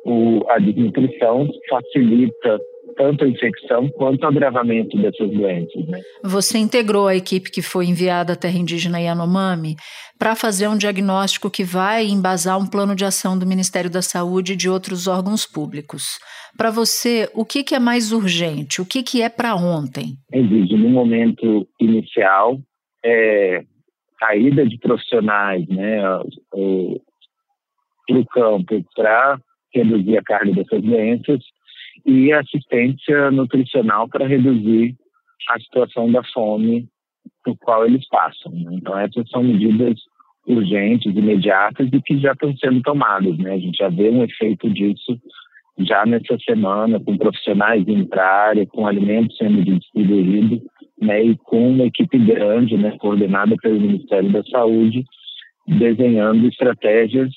o, 0.04 0.40
a 0.48 0.58
desnutrição 0.58 1.48
facilita 1.68 2.60
tanto 2.96 3.24
a 3.24 3.28
infecção 3.28 3.88
quanto 3.90 4.24
o 4.24 4.26
agravamento 4.26 4.96
dessas 4.96 5.30
doenças. 5.30 5.86
Né? 5.86 6.00
Você 6.24 6.58
integrou 6.58 7.06
a 7.06 7.14
equipe 7.14 7.50
que 7.50 7.62
foi 7.62 7.86
enviada 7.86 8.32
à 8.32 8.36
terra 8.36 8.58
indígena 8.58 9.00
Yanomami 9.00 9.76
para 10.18 10.34
fazer 10.34 10.66
um 10.68 10.76
diagnóstico 10.76 11.50
que 11.50 11.62
vai 11.62 12.06
embasar 12.06 12.58
um 12.58 12.66
plano 12.66 12.96
de 12.96 13.04
ação 13.04 13.38
do 13.38 13.46
Ministério 13.46 13.90
da 13.90 14.02
Saúde 14.02 14.54
e 14.54 14.56
de 14.56 14.68
outros 14.68 15.06
órgãos 15.06 15.46
públicos. 15.46 16.18
Para 16.56 16.70
você, 16.70 17.28
o 17.34 17.44
que, 17.44 17.62
que, 17.62 17.74
é 17.74 17.78
mais 17.78 18.12
urgente? 18.12 18.80
O 18.80 18.86
que, 18.86 19.02
que 19.02 19.20
é 19.20 19.28
para 19.28 19.54
ontem? 19.54 20.14
Exige, 20.32 20.74
no 20.76 20.88
momento 20.88 21.68
inicial, 21.78 22.58
é, 23.04 23.62
a 24.22 24.36
ida 24.36 24.66
de 24.66 24.78
profissionais 24.78 25.66
né, 25.68 26.00
para 26.50 28.18
o 28.18 28.26
campo 28.32 28.82
para 28.94 29.38
reduzir 29.74 30.16
a 30.16 30.22
carga 30.22 30.52
dessas 30.52 30.80
doenças 30.80 31.40
e 32.06 32.32
assistência 32.32 33.30
nutricional 33.32 34.08
para 34.08 34.26
reduzir 34.26 34.94
a 35.50 35.58
situação 35.58 36.10
da 36.10 36.22
fome 36.32 36.88
por 37.44 37.56
qual 37.58 37.84
eles 37.84 38.06
passam. 38.08 38.52
Né? 38.52 38.74
Então, 38.74 38.96
essas 38.98 39.28
são 39.28 39.42
medidas 39.42 39.98
urgentes, 40.46 41.14
imediatas 41.14 41.88
e 41.92 42.00
que 42.00 42.18
já 42.18 42.32
estão 42.32 42.56
sendo 42.56 42.80
tomadas. 42.82 43.36
Né? 43.38 43.54
A 43.54 43.58
gente 43.58 43.76
já 43.76 43.88
vê 43.88 44.08
um 44.08 44.22
efeito 44.22 44.70
disso 44.70 45.18
já 45.78 46.06
nessa 46.06 46.38
semana, 46.38 46.98
com 46.98 47.18
profissionais 47.18 47.86
indo 47.86 48.06
para 48.06 48.24
a 48.24 48.48
área, 48.48 48.66
com 48.66 48.86
alimentos 48.86 49.36
sendo 49.36 49.62
distribuídos, 49.62 50.62
né? 51.00 51.22
e 51.22 51.36
com 51.36 51.70
uma 51.70 51.84
equipe 51.84 52.18
grande, 52.18 52.76
né? 52.76 52.96
coordenada 52.98 53.54
pelo 53.60 53.80
Ministério 53.80 54.32
da 54.32 54.42
Saúde, 54.44 55.04
desenhando 55.66 56.48
estratégias 56.48 57.30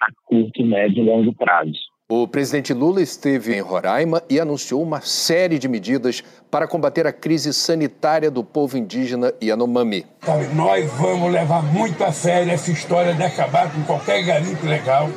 a 0.00 0.06
curto, 0.24 0.64
médio 0.64 1.04
e 1.04 1.06
longo 1.06 1.34
prazo. 1.34 1.93
O 2.16 2.28
presidente 2.28 2.72
Lula 2.72 3.02
esteve 3.02 3.56
em 3.56 3.60
Roraima 3.60 4.22
e 4.30 4.38
anunciou 4.38 4.80
uma 4.80 5.00
série 5.00 5.58
de 5.58 5.66
medidas 5.66 6.22
para 6.48 6.68
combater 6.68 7.08
a 7.08 7.12
crise 7.12 7.52
sanitária 7.52 8.30
do 8.30 8.44
povo 8.44 8.78
indígena 8.78 9.34
Yanomami. 9.42 10.06
Sabe, 10.24 10.46
nós 10.54 10.88
vamos 10.92 11.32
levar 11.32 11.64
muito 11.64 12.04
a 12.04 12.12
sério 12.12 12.52
essa 12.52 12.70
história 12.70 13.14
de 13.14 13.22
acabar 13.24 13.68
com 13.72 13.82
qualquer 13.82 14.22
garimpo 14.22 14.64
legal. 14.64 15.08
E 15.08 15.14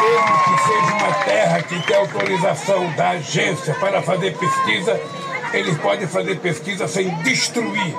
mesmo 0.00 0.38
que 0.44 0.62
seja 0.62 0.96
uma 0.96 1.12
terra 1.26 1.62
que 1.62 1.86
tem 1.86 1.96
autorização 1.96 2.90
da 2.96 3.10
agência 3.10 3.74
para 3.74 4.00
fazer 4.00 4.38
pesquisa, 4.38 4.98
eles 5.52 5.76
podem 5.76 6.06
fazer 6.06 6.40
pesquisa 6.40 6.88
sem 6.88 7.14
destruir 7.16 7.94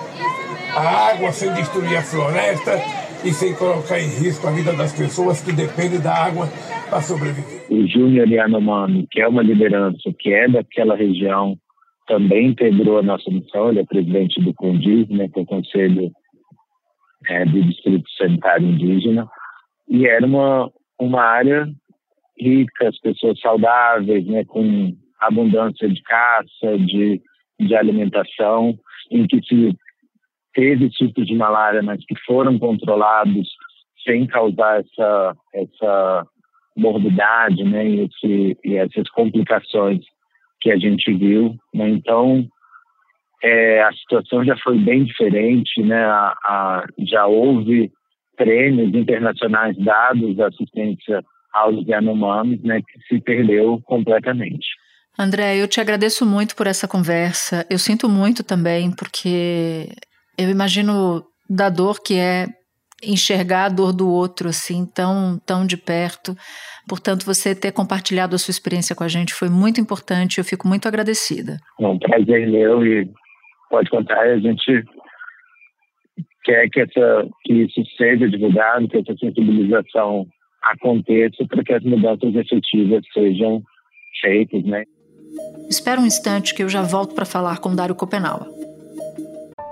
a 0.76 1.12
água, 1.12 1.32
sem 1.32 1.54
destruir 1.54 1.98
a 1.98 2.02
floresta 2.02 3.01
e 3.24 3.32
sem 3.32 3.56
colocar 3.56 4.00
em 4.00 4.08
risco 4.08 4.48
a 4.48 4.52
vida 4.52 4.74
das 4.74 4.98
pessoas 4.98 5.42
que 5.42 5.52
dependem 5.52 6.02
da 6.02 6.14
água 6.14 6.48
para 6.90 7.02
sobreviver. 7.02 7.66
O 7.70 7.88
Júnior 7.88 8.28
Yanomami, 8.28 9.08
que 9.12 9.22
é 9.22 9.28
uma 9.28 9.44
liderança 9.44 10.12
que 10.18 10.34
é 10.34 10.48
daquela 10.48 10.96
região, 10.96 11.56
também 12.08 12.48
integrou 12.48 12.98
a 12.98 13.04
nossa 13.04 13.30
missão, 13.30 13.70
ele 13.70 13.80
é 13.80 13.86
presidente 13.86 14.42
do 14.42 14.54
CONDIS, 14.54 15.08
né, 15.10 15.30
que 15.30 15.40
é 15.40 15.44
o 15.44 15.46
Conselho 15.46 16.12
é, 17.30 17.46
do 17.46 17.64
Distrito 17.64 18.10
Sanitário 18.18 18.68
Indígena, 18.68 19.28
e 19.88 20.08
era 20.08 20.26
uma, 20.26 20.70
uma 21.00 21.22
área 21.22 21.68
rica, 22.38 22.90
as 22.90 23.00
pessoas 23.00 23.40
saudáveis, 23.40 24.26
né, 24.26 24.44
com 24.46 24.94
abundância 25.20 25.88
de 25.88 26.02
caça, 26.02 26.78
de, 26.80 27.22
de 27.60 27.76
alimentação, 27.76 28.78
em 29.12 29.28
que 29.28 29.40
se 29.44 29.76
teve 30.54 30.90
tipos 30.90 31.26
de 31.26 31.36
malária, 31.36 31.82
mas 31.82 32.04
que 32.06 32.16
foram 32.26 32.58
controlados 32.60 33.48
sem 34.06 34.26
causar 34.28 34.82
essa, 34.82 35.36
essa 35.54 36.28
morbidade 36.76 37.64
né, 37.64 37.88
e, 37.88 38.02
esse, 38.06 38.58
e 38.64 38.76
essas 38.76 39.10
complicações 39.10 40.00
que 40.60 40.72
a 40.72 40.78
gente 40.78 41.14
viu. 41.14 41.56
Né? 41.74 41.90
Então, 41.90 42.48
é, 43.44 43.82
a 43.82 43.92
situação 43.94 44.46
já 44.46 44.56
foi 44.58 44.78
bem 44.78 45.04
diferente, 45.04 45.82
né? 45.82 46.04
A, 46.06 46.34
a, 46.46 46.86
já 47.00 47.26
houve 47.26 47.92
prêmios 48.38 48.94
internacionais 48.94 49.76
dados 49.78 50.40
à 50.40 50.48
assistência 50.48 51.24
aos 51.54 51.86
Yanomamis, 51.86 52.62
né, 52.64 52.82
que 52.82 53.00
se 53.08 53.22
perdeu 53.22 53.82
completamente. 53.84 54.68
André, 55.20 55.58
eu 55.58 55.68
te 55.68 55.82
agradeço 55.82 56.26
muito 56.26 56.56
por 56.56 56.66
essa 56.66 56.88
conversa. 56.88 57.66
Eu 57.70 57.78
sinto 57.78 58.08
muito 58.08 58.44
também, 58.44 58.90
porque 58.92 59.90
eu 60.44 60.50
imagino 60.50 61.24
da 61.50 61.70
dor 61.70 62.02
que 62.02 62.16
é 62.16 62.48
enxergar 63.04 63.66
a 63.66 63.70
dor 63.70 63.92
do 63.92 64.10
outro 64.10 64.50
assim 64.50 64.86
tão 64.86 65.40
tão 65.46 65.66
de 65.66 65.76
perto. 65.78 66.36
Portanto, 66.88 67.26
você 67.26 67.56
ter 67.56 67.72
compartilhado 67.72 68.36
a 68.36 68.40
sua 68.40 68.52
experiência 68.52 68.96
com 68.96 69.04
a 69.04 69.08
gente 69.08 69.34
foi 69.34 69.50
muito 69.50 69.80
importante. 69.82 70.38
Eu 70.38 70.44
fico 70.44 70.68
muito 70.68 70.88
agradecida. 70.88 71.58
É 71.80 71.88
um 71.88 71.98
prazer 71.98 72.48
meu 72.50 72.86
e 72.86 73.10
pode 73.70 73.90
contar. 73.90 74.20
A 74.20 74.40
gente 74.40 74.84
quer 76.44 76.70
que 76.70 76.82
essa 76.82 77.28
que 77.44 77.54
isso 77.54 77.82
seja 77.98 78.30
divulgado, 78.30 78.88
que 78.88 78.98
essa 78.98 79.16
sensibilização 79.18 80.28
aconteça 80.64 81.46
para 81.48 81.64
que 81.64 81.74
as 81.74 81.84
mudanças 81.84 82.36
efetivas 82.36 83.02
sejam 83.14 83.64
feitas, 84.22 84.64
né? 84.64 84.84
Espera 85.70 86.00
um 86.02 86.06
instante 86.06 86.54
que 86.54 86.62
eu 86.62 86.70
já 86.70 86.82
volto 86.82 87.16
para 87.16 87.26
falar 87.26 87.60
com 87.60 87.76
Dário 87.76 87.96
Copenau. 87.96 88.46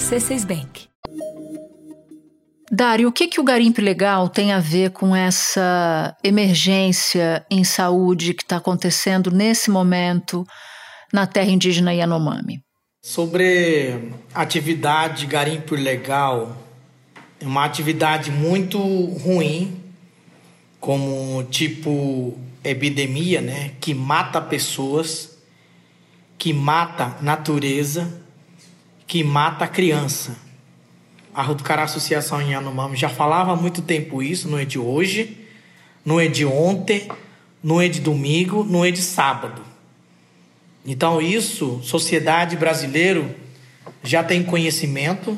C6 0.00 0.46
Bank. 0.46 0.88
Dário, 2.72 3.08
o 3.08 3.12
que, 3.12 3.28
que 3.28 3.40
o 3.40 3.44
garimpo 3.44 3.82
legal 3.82 4.28
tem 4.28 4.52
a 4.52 4.58
ver 4.58 4.90
com 4.90 5.14
essa 5.14 6.16
emergência 6.24 7.44
em 7.50 7.62
saúde 7.64 8.32
que 8.32 8.42
está 8.42 8.56
acontecendo 8.56 9.30
nesse 9.30 9.70
momento 9.70 10.46
na 11.12 11.26
terra 11.26 11.50
indígena 11.50 11.92
Yanomami? 11.92 12.62
Sobre 13.02 14.12
atividade 14.34 15.26
garimpo 15.26 15.74
ilegal, 15.74 16.56
é 17.38 17.46
uma 17.46 17.64
atividade 17.64 18.30
muito 18.30 18.78
ruim, 18.78 19.82
como 20.78 21.42
tipo 21.44 22.38
epidemia, 22.64 23.40
né, 23.40 23.72
que 23.80 23.92
mata 23.92 24.40
pessoas, 24.40 25.38
que 26.38 26.52
mata 26.52 27.16
natureza, 27.20 28.19
que 29.10 29.24
mata 29.24 29.64
a 29.64 29.68
criança 29.68 30.36
a 31.34 31.42
Rutucará 31.42 31.82
Associação 31.82 32.40
em 32.40 32.52
Yanomami 32.52 32.96
já 32.96 33.08
falava 33.08 33.50
há 33.50 33.56
muito 33.56 33.82
tempo 33.82 34.22
isso, 34.22 34.48
não 34.48 34.56
é 34.56 34.64
de 34.64 34.78
hoje, 34.78 35.36
não 36.04 36.20
é 36.20 36.28
de 36.28 36.46
ontem, 36.46 37.08
não 37.60 37.80
é 37.80 37.88
de 37.88 38.00
domingo, 38.00 38.62
não 38.62 38.84
é 38.84 38.92
de 38.92 39.02
sábado. 39.02 39.62
Então 40.86 41.20
isso, 41.20 41.80
sociedade 41.82 42.56
brasileira 42.56 43.36
já 44.04 44.22
tem 44.22 44.44
conhecimento, 44.44 45.36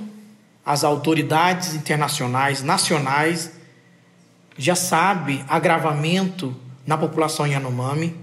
as 0.66 0.84
autoridades 0.84 1.74
internacionais, 1.74 2.62
nacionais, 2.62 3.52
já 4.58 4.74
sabe 4.74 5.42
agravamento 5.48 6.54
na 6.86 6.98
população 6.98 7.46
Yanomami 7.46 8.14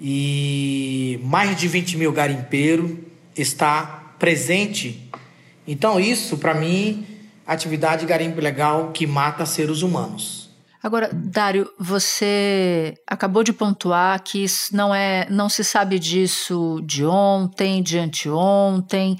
e 0.00 1.20
mais 1.22 1.56
de 1.56 1.68
20 1.68 1.96
mil 1.98 2.10
garimpeiros 2.10 3.11
está 3.36 4.14
presente. 4.18 5.10
Então 5.66 5.98
isso, 5.98 6.38
para 6.38 6.54
mim, 6.54 7.06
atividade 7.46 8.06
garimpo 8.06 8.38
ilegal 8.38 8.90
que 8.92 9.06
mata 9.06 9.46
seres 9.46 9.82
humanos. 9.82 10.50
Agora, 10.82 11.10
Dário, 11.12 11.70
você 11.78 12.94
acabou 13.06 13.44
de 13.44 13.52
pontuar 13.52 14.20
que 14.22 14.44
não 14.72 14.92
é, 14.92 15.28
não 15.30 15.48
se 15.48 15.62
sabe 15.62 15.96
disso 15.98 16.80
de 16.84 17.04
ontem, 17.04 17.80
de 17.80 17.98
anteontem 17.98 19.16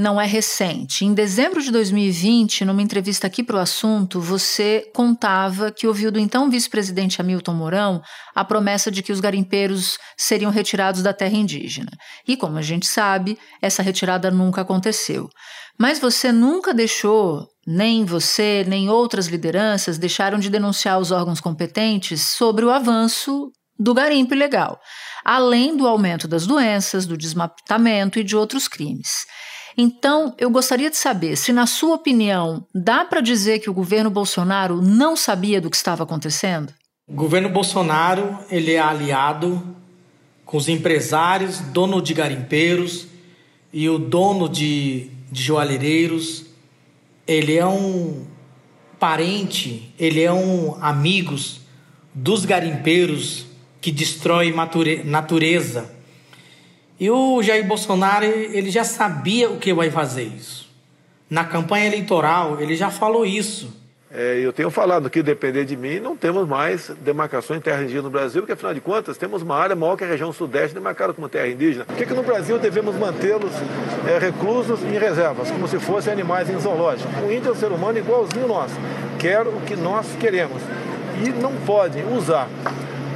não 0.00 0.18
é 0.18 0.26
recente. 0.26 1.04
Em 1.04 1.12
dezembro 1.12 1.60
de 1.60 1.70
2020, 1.70 2.64
numa 2.64 2.80
entrevista 2.80 3.26
aqui 3.26 3.42
para 3.42 3.56
o 3.56 3.60
assunto, 3.60 4.18
você 4.18 4.90
contava 4.94 5.70
que 5.70 5.86
ouviu 5.86 6.10
do 6.10 6.18
então 6.18 6.50
vice-presidente 6.50 7.20
Hamilton 7.20 7.52
Mourão 7.52 8.02
a 8.34 8.42
promessa 8.42 8.90
de 8.90 9.02
que 9.02 9.12
os 9.12 9.20
garimpeiros 9.20 9.98
seriam 10.16 10.50
retirados 10.50 11.02
da 11.02 11.12
terra 11.12 11.36
indígena. 11.36 11.90
E 12.26 12.34
como 12.34 12.56
a 12.56 12.62
gente 12.62 12.86
sabe, 12.86 13.38
essa 13.60 13.82
retirada 13.82 14.30
nunca 14.30 14.62
aconteceu. 14.62 15.28
Mas 15.78 15.98
você 15.98 16.32
nunca 16.32 16.72
deixou, 16.72 17.46
nem 17.66 18.02
você, 18.04 18.64
nem 18.66 18.88
outras 18.88 19.26
lideranças 19.26 19.98
deixaram 19.98 20.38
de 20.38 20.48
denunciar 20.48 20.98
os 20.98 21.10
órgãos 21.10 21.42
competentes 21.42 22.22
sobre 22.22 22.64
o 22.64 22.70
avanço 22.70 23.50
do 23.78 23.92
garimpo 23.92 24.34
ilegal, 24.34 24.78
além 25.24 25.76
do 25.76 25.86
aumento 25.86 26.26
das 26.26 26.46
doenças, 26.46 27.04
do 27.04 27.18
desmatamento 27.18 28.18
e 28.18 28.24
de 28.24 28.34
outros 28.34 28.66
crimes. 28.66 29.26
Então, 29.82 30.34
eu 30.36 30.50
gostaria 30.50 30.90
de 30.90 30.96
saber 30.98 31.36
se, 31.36 31.54
na 31.54 31.66
sua 31.66 31.94
opinião, 31.94 32.66
dá 32.74 33.02
para 33.02 33.22
dizer 33.22 33.60
que 33.60 33.70
o 33.70 33.72
governo 33.72 34.10
Bolsonaro 34.10 34.82
não 34.82 35.16
sabia 35.16 35.58
do 35.58 35.70
que 35.70 35.76
estava 35.76 36.02
acontecendo? 36.02 36.74
O 37.08 37.14
governo 37.14 37.48
Bolsonaro 37.48 38.38
ele 38.50 38.74
é 38.74 38.78
aliado 38.78 39.74
com 40.44 40.58
os 40.58 40.68
empresários, 40.68 41.60
dono 41.60 42.02
de 42.02 42.12
garimpeiros 42.12 43.06
e 43.72 43.88
o 43.88 43.98
dono 43.98 44.50
de, 44.50 45.08
de. 45.32 46.44
Ele 47.26 47.56
é 47.56 47.66
um 47.66 48.26
parente, 48.98 49.94
ele 49.98 50.20
é 50.20 50.30
um 50.30 50.76
amigos 50.82 51.62
dos 52.14 52.44
garimpeiros 52.44 53.46
que 53.80 53.90
destrói 53.90 54.54
natureza 55.06 55.90
e 57.00 57.10
o 57.10 57.42
Jair 57.42 57.66
Bolsonaro, 57.66 58.26
ele 58.26 58.70
já 58.70 58.84
sabia 58.84 59.48
o 59.48 59.56
que 59.56 59.72
vai 59.72 59.90
fazer 59.90 60.24
isso. 60.24 60.68
Na 61.30 61.44
campanha 61.44 61.86
eleitoral, 61.86 62.60
ele 62.60 62.76
já 62.76 62.90
falou 62.90 63.24
isso. 63.24 63.80
É, 64.12 64.40
eu 64.42 64.52
tenho 64.52 64.70
falado 64.70 65.08
que, 65.08 65.22
depender 65.22 65.64
de 65.64 65.76
mim, 65.76 65.98
não 65.98 66.14
temos 66.14 66.46
mais 66.46 66.90
demarcações 67.00 67.60
em 67.60 67.62
terra 67.62 67.82
indígena 67.82 68.02
no 68.02 68.10
Brasil, 68.10 68.42
porque, 68.42 68.52
afinal 68.52 68.74
de 68.74 68.80
contas, 68.80 69.16
temos 69.16 69.40
uma 69.40 69.56
área 69.56 69.74
maior 69.74 69.96
que 69.96 70.04
a 70.04 70.06
região 70.06 70.30
sudeste 70.30 70.74
demarcada 70.74 71.14
como 71.14 71.26
terra 71.26 71.48
indígena. 71.48 71.86
Por 71.86 71.96
que, 71.96 72.04
que 72.04 72.12
no 72.12 72.22
Brasil 72.22 72.58
devemos 72.58 72.94
mantê-los 72.96 73.52
é, 74.06 74.18
reclusos 74.18 74.82
em 74.82 74.98
reservas, 74.98 75.50
como 75.50 75.68
se 75.68 75.78
fossem 75.78 76.12
animais 76.12 76.50
em 76.50 76.58
zoológico? 76.58 77.08
O 77.24 77.32
índio 77.32 77.50
é 77.50 77.52
um 77.52 77.56
ser 77.56 77.72
humano 77.72 77.96
igualzinho 77.98 78.46
nós, 78.46 78.72
quer 79.18 79.46
o 79.46 79.60
que 79.60 79.76
nós 79.76 80.06
queremos. 80.18 80.60
E 81.24 81.30
não 81.30 81.54
podem 81.64 82.04
usar 82.12 82.48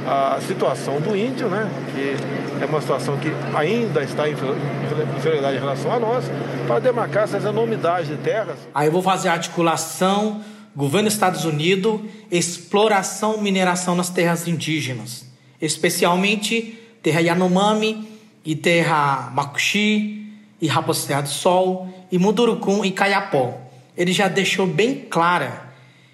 a 0.07 0.39
situação 0.41 1.01
do 1.01 1.15
índio, 1.15 1.49
né, 1.49 1.69
que 1.93 2.63
é 2.63 2.65
uma 2.65 2.79
situação 2.79 3.17
que 3.17 3.31
ainda 3.55 4.03
está 4.03 4.29
em 4.29 4.33
inferioridade 4.33 5.57
em 5.57 5.59
relação 5.59 5.91
a 5.91 5.99
nós, 5.99 6.25
para 6.67 6.79
demarcar 6.79 7.23
essas 7.23 7.43
enormidades 7.43 8.07
de 8.07 8.17
terras. 8.17 8.57
Aí 8.73 8.87
eu 8.87 8.91
vou 8.91 9.01
fazer 9.01 9.29
articulação 9.29 10.41
governo 10.75 11.07
dos 11.07 11.13
Estados 11.13 11.45
Unidos, 11.45 12.01
exploração, 12.29 13.41
mineração 13.41 13.95
nas 13.95 14.09
terras 14.09 14.47
indígenas, 14.47 15.25
especialmente 15.61 16.77
terra 17.01 17.21
Yanomami 17.21 18.07
e 18.43 18.55
terra 18.55 19.31
Makuxi 19.33 20.33
e 20.61 20.67
Raposa 20.67 21.21
do 21.21 21.29
Sol 21.29 21.87
e 22.11 22.19
Mundurucum 22.19 22.83
e 22.83 22.91
Caiapó. 22.91 23.57
Ele 23.95 24.11
já 24.11 24.27
deixou 24.27 24.67
bem 24.67 24.95
clara. 25.09 25.73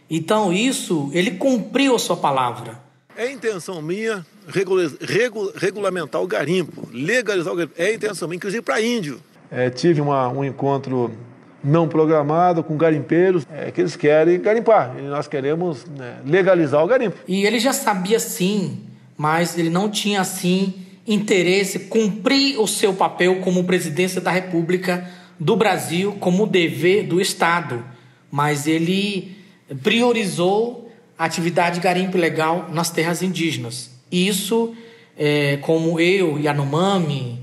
Então 0.10 0.54
isso, 0.54 1.10
ele 1.13 1.32
cumpriu 1.32 1.95
a 1.95 1.99
sua 1.99 2.17
palavra. 2.17 2.90
É 3.15 3.30
intenção 3.30 3.82
minha 3.82 4.26
regula 4.47 4.91
regula 5.02 5.54
regulamentar 5.56 6.21
o 6.21 6.28
garimpo, 6.28 6.88
legalizar 6.91 7.54
o 7.54 7.56
garimpo. 7.56 7.76
É 7.78 7.93
intenção 7.93 8.28
minha, 8.28 8.38
inclusive 8.38 8.62
para 8.62 8.82
índio. 8.82 9.21
É, 9.52 9.69
tive 9.69 10.00
uma, 10.00 10.30
um 10.30 10.43
encontro 10.43 11.12
não 11.63 11.88
programado 11.88 12.63
com 12.63 12.76
garimpeiros 12.76 13.45
é, 13.52 13.69
que 13.69 13.82
eles 13.82 13.95
querem 13.95 14.39
garimpar 14.39 14.95
e 14.97 15.04
nós 15.04 15.28
queremos 15.28 15.86
né, 15.86 16.19
legalizar 16.26 16.84
o 16.84 16.88
garimpo. 16.88 17.17
E 17.28 17.45
ele 17.45 17.60
já 17.60 17.74
sabia 17.74 18.19
sim, 18.19 18.84
mas 19.17 19.58
ele 19.58 19.69
não 19.69 19.89
tinha 19.89 20.21
assim 20.21 20.74
interesse 21.06 21.80
cumprir 21.80 22.60
o 22.60 22.67
seu 22.67 22.93
papel 22.93 23.41
como 23.41 23.63
presidência 23.63 24.21
da 24.21 24.32
República 24.32 25.08
do 25.39 25.56
Brasil 25.56 26.15
como 26.19 26.47
dever 26.47 27.08
do 27.08 27.19
Estado, 27.19 27.84
mas 28.32 28.67
ele 28.67 29.36
priorizou 29.84 30.90
atividade 31.25 31.75
de 31.75 31.81
garimpo 31.81 32.17
ilegal 32.17 32.69
nas 32.71 32.89
terras 32.89 33.21
indígenas. 33.21 33.91
Isso, 34.12 34.73
é, 35.17 35.57
como 35.57 35.99
eu, 35.99 36.39
Yanomami, 36.39 37.39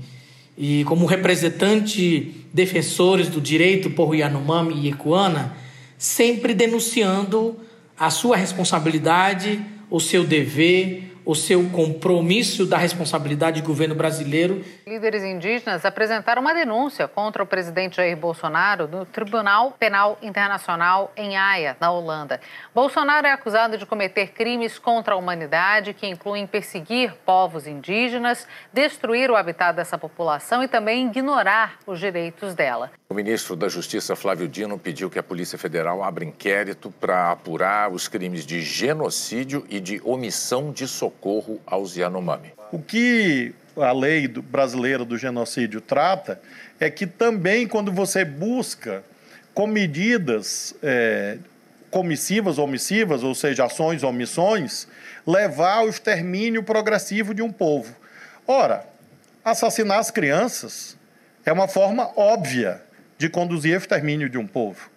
e 0.57 0.83
como 0.83 1.05
representante 1.05 2.45
defensores 2.53 3.29
do 3.29 3.39
direito 3.39 3.89
por 3.89 4.13
Yanomami 4.13 4.75
e 4.75 4.89
Ecuana, 4.89 5.55
sempre 5.97 6.53
denunciando 6.53 7.55
a 7.97 8.09
sua 8.09 8.35
responsabilidade, 8.35 9.59
o 9.89 9.99
seu 9.99 10.25
dever, 10.25 11.15
o 11.25 11.35
seu 11.35 11.69
compromisso 11.69 12.65
da 12.65 12.77
responsabilidade 12.77 13.61
do 13.61 13.67
governo 13.67 13.95
brasileiro. 13.95 14.63
Líderes 14.87 15.23
indígenas 15.23 15.85
apresentaram 15.85 16.41
uma 16.41 16.53
denúncia 16.53 17.07
contra 17.07 17.43
o 17.43 17.45
presidente 17.45 17.97
Jair 17.97 18.17
Bolsonaro 18.17 18.87
no 18.87 19.05
Tribunal 19.05 19.71
Penal 19.79 20.17
Internacional 20.21 21.11
em 21.15 21.37
Haia, 21.37 21.77
na 21.79 21.91
Holanda. 21.91 22.39
Bolsonaro 22.73 23.27
é 23.27 23.31
acusado 23.31 23.77
de 23.77 23.85
cometer 23.85 24.31
crimes 24.31 24.79
contra 24.79 25.13
a 25.13 25.17
humanidade 25.17 25.93
que 25.93 26.07
incluem 26.07 26.47
perseguir 26.47 27.13
povos 27.25 27.67
indígenas, 27.67 28.47
destruir 28.73 29.29
o 29.29 29.35
habitat 29.35 29.75
dessa 29.75 29.97
população 29.97 30.63
e 30.63 30.67
também 30.67 31.07
ignorar 31.07 31.79
os 31.85 31.99
direitos 31.99 32.53
dela. 32.53 32.91
O 33.11 33.15
ministro 33.15 33.55
da 33.55 33.67
Justiça, 33.67 34.15
Flávio 34.15 34.47
Dino, 34.47 34.77
pediu 34.77 35.09
que 35.09 35.17
a 35.17 35.23
Polícia 35.23 35.57
Federal 35.57 36.03
abra 36.03 36.23
inquérito 36.23 36.91
para 36.91 37.31
apurar 37.31 37.91
os 37.91 38.07
crimes 38.07 38.45
de 38.45 38.61
genocídio 38.61 39.65
e 39.67 39.79
de 39.79 39.99
omissão 40.03 40.71
de 40.71 40.87
socorro 40.87 41.59
aos 41.65 41.97
Yanomami. 41.97 42.53
O 42.71 42.77
que 42.77 43.51
a 43.75 43.91
lei 43.91 44.27
brasileira 44.27 45.03
do 45.03 45.17
genocídio 45.17 45.81
trata 45.81 46.39
é 46.79 46.87
que 46.91 47.07
também 47.07 47.67
quando 47.67 47.91
você 47.91 48.23
busca 48.23 49.03
com 49.55 49.65
medidas 49.65 50.75
é, 50.83 51.39
comissivas 51.89 52.59
omissivas, 52.59 53.23
ou 53.23 53.33
seja, 53.33 53.65
ações 53.65 54.03
omissões, 54.03 54.87
levar 55.25 55.77
ao 55.77 55.89
extermínio 55.89 56.61
progressivo 56.61 57.33
de 57.33 57.41
um 57.41 57.51
povo. 57.51 57.91
Ora, 58.45 58.85
assassinar 59.43 59.97
as 59.97 60.11
crianças 60.11 60.95
é 61.43 61.51
uma 61.51 61.67
forma 61.67 62.11
óbvia 62.15 62.87
de 63.19 63.29
conduzir 63.29 63.73
ao 63.73 63.79
extermínio 63.79 64.29
de 64.29 64.37
um 64.37 64.47
povo. 64.47 64.89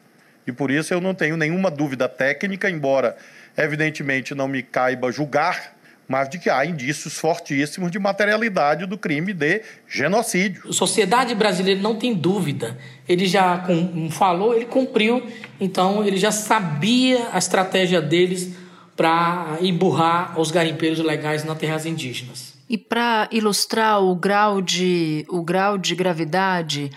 E 0.46 0.52
por 0.52 0.70
isso 0.70 0.94
eu 0.94 1.00
não 1.00 1.12
tenho 1.12 1.36
nenhuma 1.36 1.70
dúvida 1.70 2.08
técnica, 2.08 2.70
embora 2.70 3.16
evidentemente 3.56 4.34
não 4.34 4.48
me 4.48 4.62
caiba 4.62 5.12
julgar, 5.12 5.76
mas 6.08 6.28
de 6.28 6.38
que 6.38 6.48
há 6.48 6.64
indícios 6.64 7.18
fortíssimos 7.18 7.90
de 7.90 7.98
materialidade 7.98 8.86
do 8.86 8.96
crime 8.96 9.32
de 9.32 9.62
genocídio. 9.88 10.62
A 10.68 10.72
sociedade 10.72 11.34
brasileira 11.34 11.80
não 11.80 11.96
tem 11.96 12.14
dúvida. 12.14 12.78
Ele 13.08 13.26
já 13.26 13.58
com, 13.58 14.10
falou, 14.10 14.54
ele 14.54 14.66
cumpriu, 14.66 15.26
então 15.60 16.04
ele 16.04 16.16
já 16.16 16.30
sabia 16.30 17.28
a 17.32 17.38
estratégia 17.38 18.00
deles 18.00 18.54
para 18.96 19.58
emburrar 19.60 20.38
os 20.38 20.50
garimpeiros 20.50 20.98
legais 21.00 21.44
nas 21.44 21.58
terras 21.58 21.86
indígenas. 21.86 22.52
E 22.68 22.78
para 22.78 23.28
ilustrar 23.30 24.00
o 24.02 24.14
grau 24.14 24.62
de, 24.62 25.26
o 25.28 25.42
grau 25.42 25.76
de 25.76 25.94
gravidade, 25.94 26.90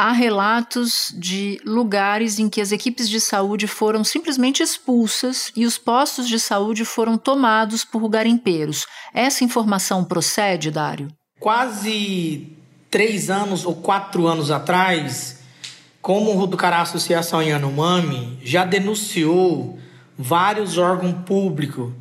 há 0.00 0.12
relatos 0.12 1.14
de 1.14 1.60
lugares 1.62 2.38
em 2.38 2.48
que 2.48 2.62
as 2.62 2.72
equipes 2.72 3.06
de 3.06 3.20
saúde 3.20 3.66
foram 3.66 4.02
simplesmente 4.02 4.62
expulsas 4.62 5.52
e 5.54 5.66
os 5.66 5.76
postos 5.76 6.26
de 6.26 6.40
saúde 6.40 6.86
foram 6.86 7.18
tomados 7.18 7.84
por 7.84 8.08
garimpeiros. 8.08 8.86
Essa 9.12 9.44
informação 9.44 10.02
procede, 10.02 10.70
Dário? 10.70 11.08
Quase 11.38 12.48
três 12.90 13.28
anos 13.28 13.66
ou 13.66 13.74
quatro 13.76 14.26
anos 14.26 14.50
atrás, 14.50 15.40
como 16.00 16.30
o 16.30 16.34
Ruducará 16.34 16.80
Associação 16.80 17.42
Yanomami 17.42 18.38
já 18.42 18.64
denunciou 18.64 19.78
vários 20.16 20.78
órgãos 20.78 21.24
públicos, 21.26 21.92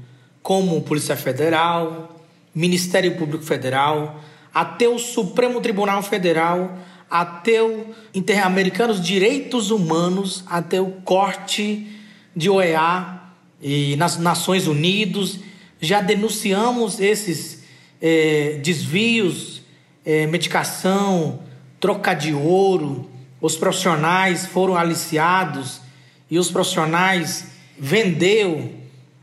como 0.42 0.82
Polícia 0.84 1.18
Federal, 1.18 2.16
Ministério 2.56 3.18
Público 3.18 3.44
Federal, 3.44 4.22
até 4.54 4.88
o 4.88 4.98
Supremo 4.98 5.60
Tribunal 5.60 6.02
Federal, 6.02 6.78
até 7.10 7.62
o 7.62 7.88
Interamericanos 8.14 9.02
Direitos 9.02 9.72
Humanos, 9.72 10.44
até 10.48 10.80
o 10.80 10.92
corte 11.04 11.88
de 12.36 12.50
OEA 12.50 13.22
e 13.62 13.96
nas 13.96 14.18
Nações 14.18 14.68
Unidas. 14.68 15.40
Já 15.82 16.02
denunciamos 16.02 17.00
esses 17.00 17.64
é, 18.02 18.60
desvios, 18.64 19.62
é, 20.06 20.28
medicação, 20.28 21.40
troca 21.80 22.14
de 22.14 22.34
ouro. 22.34 23.10
Os 23.42 23.56
profissionais 23.56 24.46
foram 24.46 24.76
aliciados 24.76 25.82
e 26.30 26.38
os 26.38 26.52
profissionais 26.52 27.48
vendeu 27.78 28.74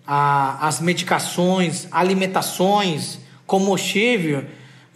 a, 0.07 0.67
as 0.67 0.81
medicações, 0.81 1.87
alimentações, 1.91 3.19
combustível. 3.47 4.45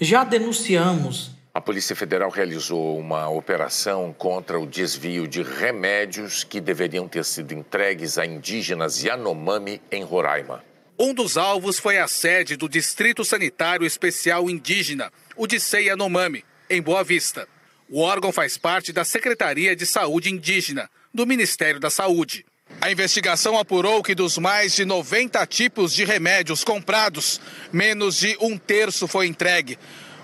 Já 0.01 0.25
denunciamos 0.25 1.33
a 1.53 1.61
Polícia 1.61 1.97
Federal 1.97 2.31
realizou 2.31 2.97
uma 2.97 3.29
operação 3.29 4.15
contra 4.17 4.59
o 4.59 4.67
desvio 4.67 5.27
de 5.27 5.43
remédios 5.43 6.45
que 6.45 6.61
deveriam 6.61 7.09
ter 7.09 7.25
sido 7.25 7.53
entregues 7.53 8.19
a 8.19 8.25
indígenas 8.25 9.03
Yanomami, 9.03 9.83
em 9.91 10.05
Roraima. 10.05 10.65
Um 10.97 11.13
dos 11.13 11.37
alvos 11.37 11.79
foi 11.79 11.99
a 11.99 12.07
sede 12.07 12.57
do 12.57 12.69
Distrito 12.69 13.25
Sanitário 13.25 13.85
Especial 13.85 14.49
Indígena, 14.49 15.11
o 15.35 15.47
DICEI 15.47 15.87
Yanomami, 15.87 16.45
em 16.69 16.81
Boa 16.81 17.03
Vista. 17.03 17.49
O 17.89 18.01
órgão 18.01 18.31
faz 18.31 18.57
parte 18.57 18.93
da 18.93 19.05
Secretaria 19.05 19.75
de 19.75 19.87
Saúde 19.87 20.31
Indígena, 20.31 20.89
do 21.13 21.27
Ministério 21.27 21.81
da 21.81 21.91
Saúde. 21.91 22.47
A 22.81 22.93
investigação 22.93 23.59
apurou 23.59 24.01
que 24.05 24.15
dos 24.15 24.39
mais 24.39 24.75
de 24.75 24.85
90 24.85 25.45
tipos 25.47 25.93
de 25.93 26.05
remédios 26.05 26.63
comprados, 26.63 27.41
menos 27.73 28.17
de 28.17 28.37
um 28.41 28.57
terço 28.57 29.09
foi 29.09 29.27
entregue 29.27 29.77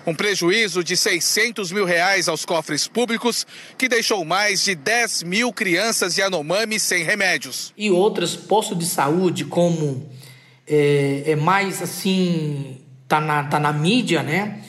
um 0.07 0.15
prejuízo 0.15 0.81
de 0.81 0.95
600 0.95 1.69
mil 1.73 1.83
reais 1.83 2.29
aos 2.29 2.45
cofres 2.45 2.87
públicos, 2.87 3.45
que 3.77 3.89
deixou 3.89 4.23
mais 4.23 4.63
de 4.63 4.73
10 4.73 5.23
mil 5.23 5.51
crianças 5.51 6.17
Yanomami 6.17 6.79
sem 6.79 7.03
remédios. 7.03 7.73
E 7.77 7.91
outros 7.91 8.33
postos 8.33 8.79
de 8.79 8.85
saúde, 8.85 9.43
como 9.43 10.09
é, 10.65 11.23
é 11.27 11.35
mais 11.35 11.81
assim, 11.81 12.77
tá 13.05 13.19
na, 13.19 13.43
tá 13.43 13.59
na 13.59 13.73
mídia, 13.73 14.23
né? 14.23 14.61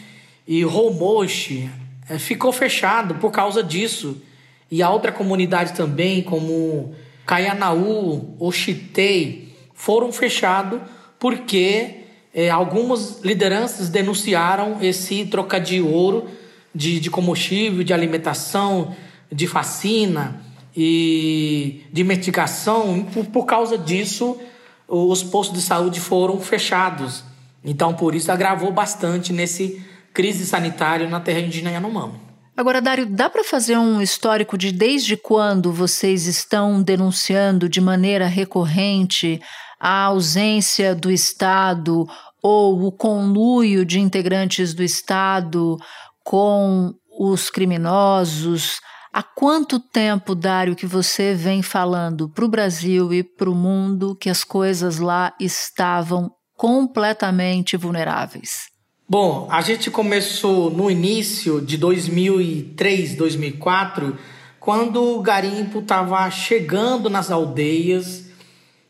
E 0.45 0.65
Romoche 0.65 1.71
é, 2.09 2.19
ficou 2.19 2.51
fechado 2.51 3.15
por 3.15 3.31
causa 3.31 3.63
disso. 3.63 4.21
E 4.69 4.83
a 4.83 4.91
outra 4.91 5.13
comunidade 5.13 5.73
também, 5.73 6.21
como 6.21 6.97
Caianaú, 7.25 8.35
Oxitei, 8.41 9.55
foram 9.73 10.11
fechados 10.11 10.81
porque 11.17 11.98
é, 12.35 12.51
algumas 12.51 13.21
lideranças 13.23 13.89
denunciaram 13.89 14.79
esse 14.81 15.25
troca 15.27 15.59
de 15.59 15.81
ouro 15.81 16.29
de, 16.75 17.01
de 17.01 17.11
combustível, 17.11 17.83
de 17.83 17.93
alimentação, 17.93 18.95
de 19.31 19.47
vacina 19.47 20.41
e 20.77 21.83
de 21.93 22.05
medicação. 22.05 23.07
Por, 23.13 23.27
por 23.27 23.47
causa 23.47 23.77
disso, 23.77 24.39
os 24.87 25.23
postos 25.23 25.59
de 25.59 25.65
saúde 25.65 26.01
foram 26.01 26.39
fechados. 26.41 27.25
Então, 27.65 27.93
por 27.95 28.15
isso, 28.15 28.31
agravou 28.31 28.73
bastante 28.73 29.33
nesse 29.33 29.83
crise 30.15 30.47
sanitária 30.47 31.09
na 31.09 31.21
terra 31.21 31.41
indígena 31.41 31.71
Yanomami. 31.71 32.29
Agora, 32.57 32.81
Dário, 32.81 33.07
dá 33.07 33.31
para 33.31 33.45
fazer 33.45 33.79
um 33.79 34.03
histórico 34.03 34.59
de 34.59 34.73
desde 34.73 35.17
quando 35.17 35.73
vocês 35.73 36.27
estão 36.27 36.83
denunciando 36.83 37.69
de 37.69 37.81
maneira 37.81 38.27
recorrente 38.27 39.41
a 39.79 40.05
ausência 40.05 40.95
do 40.95 41.11
Estado 41.11 42.07
ou 42.43 42.85
o 42.85 42.93
conluio 42.93 43.85
de 43.85 44.01
integrantes 44.01 44.75
do 44.75 44.83
Estado 44.83 45.77
com 46.25 46.95
os 47.19 47.51
criminosos. 47.51 48.81
Há 49.13 49.23
quanto 49.23 49.81
tempo, 49.81 50.35
Dário, 50.35 50.77
que 50.77 50.87
você 50.87 51.35
vem 51.35 51.63
falando 51.63 52.29
para 52.29 52.45
o 52.45 52.49
Brasil 52.49 53.13
e 53.13 53.23
para 53.23 53.51
o 53.51 53.55
mundo 53.55 54.15
que 54.15 54.31
as 54.31 54.45
coisas 54.45 54.99
lá 54.99 55.35
estavam 55.41 56.31
completamente 56.57 57.77
vulneráveis? 57.77 58.69
Bom, 59.09 59.49
a 59.51 59.63
gente 59.63 59.91
começou 59.91 60.71
no 60.71 60.91
início 60.91 61.63
de 61.63 61.79
2003, 61.79 63.17
2004, 63.17 64.19
quando 64.61 65.03
o 65.03 65.23
garimpo 65.23 65.79
estava 65.79 66.31
chegando 66.31 67.09
nas 67.09 67.31
aldeias 67.31 68.28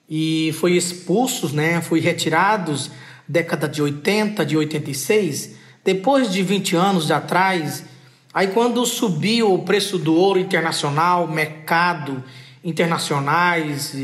e 0.09 0.55
foi 0.59 0.73
expulsos, 0.73 1.53
né? 1.53 1.81
Foi 1.81 2.01
retirados 2.01 2.91
década 3.29 3.69
de 3.69 3.83
80, 3.83 4.45
de 4.47 4.57
86, 4.57 5.57
depois 5.85 6.33
de 6.33 6.43
20 6.43 6.77
anos 6.77 7.11
atrás, 7.11 7.85
aí 8.33 8.49
quando 8.49 8.85
subiu 8.87 9.53
o 9.53 9.59
preço 9.61 9.99
do 9.99 10.15
ouro 10.15 10.39
internacional, 10.39 11.29
mercado 11.29 12.25
internacionais 12.65 13.95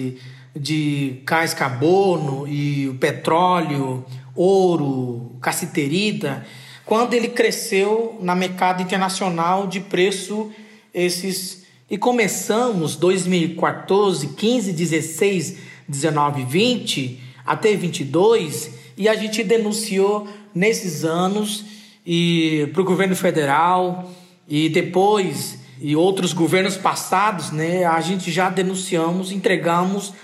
de 0.55 1.23
cais 1.25 1.55
carbono 1.55 2.47
e 2.47 2.89
o 2.89 2.95
petróleo, 2.95 4.05
ouro, 4.35 5.37
cassiterita, 5.41 6.47
quando 6.85 7.15
ele 7.15 7.29
cresceu 7.29 8.19
na 8.21 8.35
mercado 8.35 8.83
internacional 8.83 9.67
de 9.67 9.81
preço 9.81 10.51
esses 10.93 11.65
e 11.91 11.99
começamos 11.99 12.97
2014, 12.97 14.29
15, 14.29 14.73
16, 14.73 15.59
19, 15.89 16.45
20 16.45 17.21
até 17.45 17.75
22 17.75 18.71
e 18.97 19.09
a 19.09 19.15
gente 19.15 19.43
denunciou 19.43 20.29
nesses 20.55 21.05
anos 21.05 21.65
e 22.07 22.69
para 22.73 22.83
o 22.83 22.85
governo 22.85 23.17
federal 23.17 24.11
e 24.49 24.69
depois 24.69 25.59
e 25.81 25.95
outros 25.97 26.33
governos 26.33 26.77
passados, 26.77 27.51
né, 27.51 27.85
a 27.85 28.01
gente 28.01 28.31
já 28.31 28.49
denunciamos, 28.49 29.33
entregamos 29.33 30.15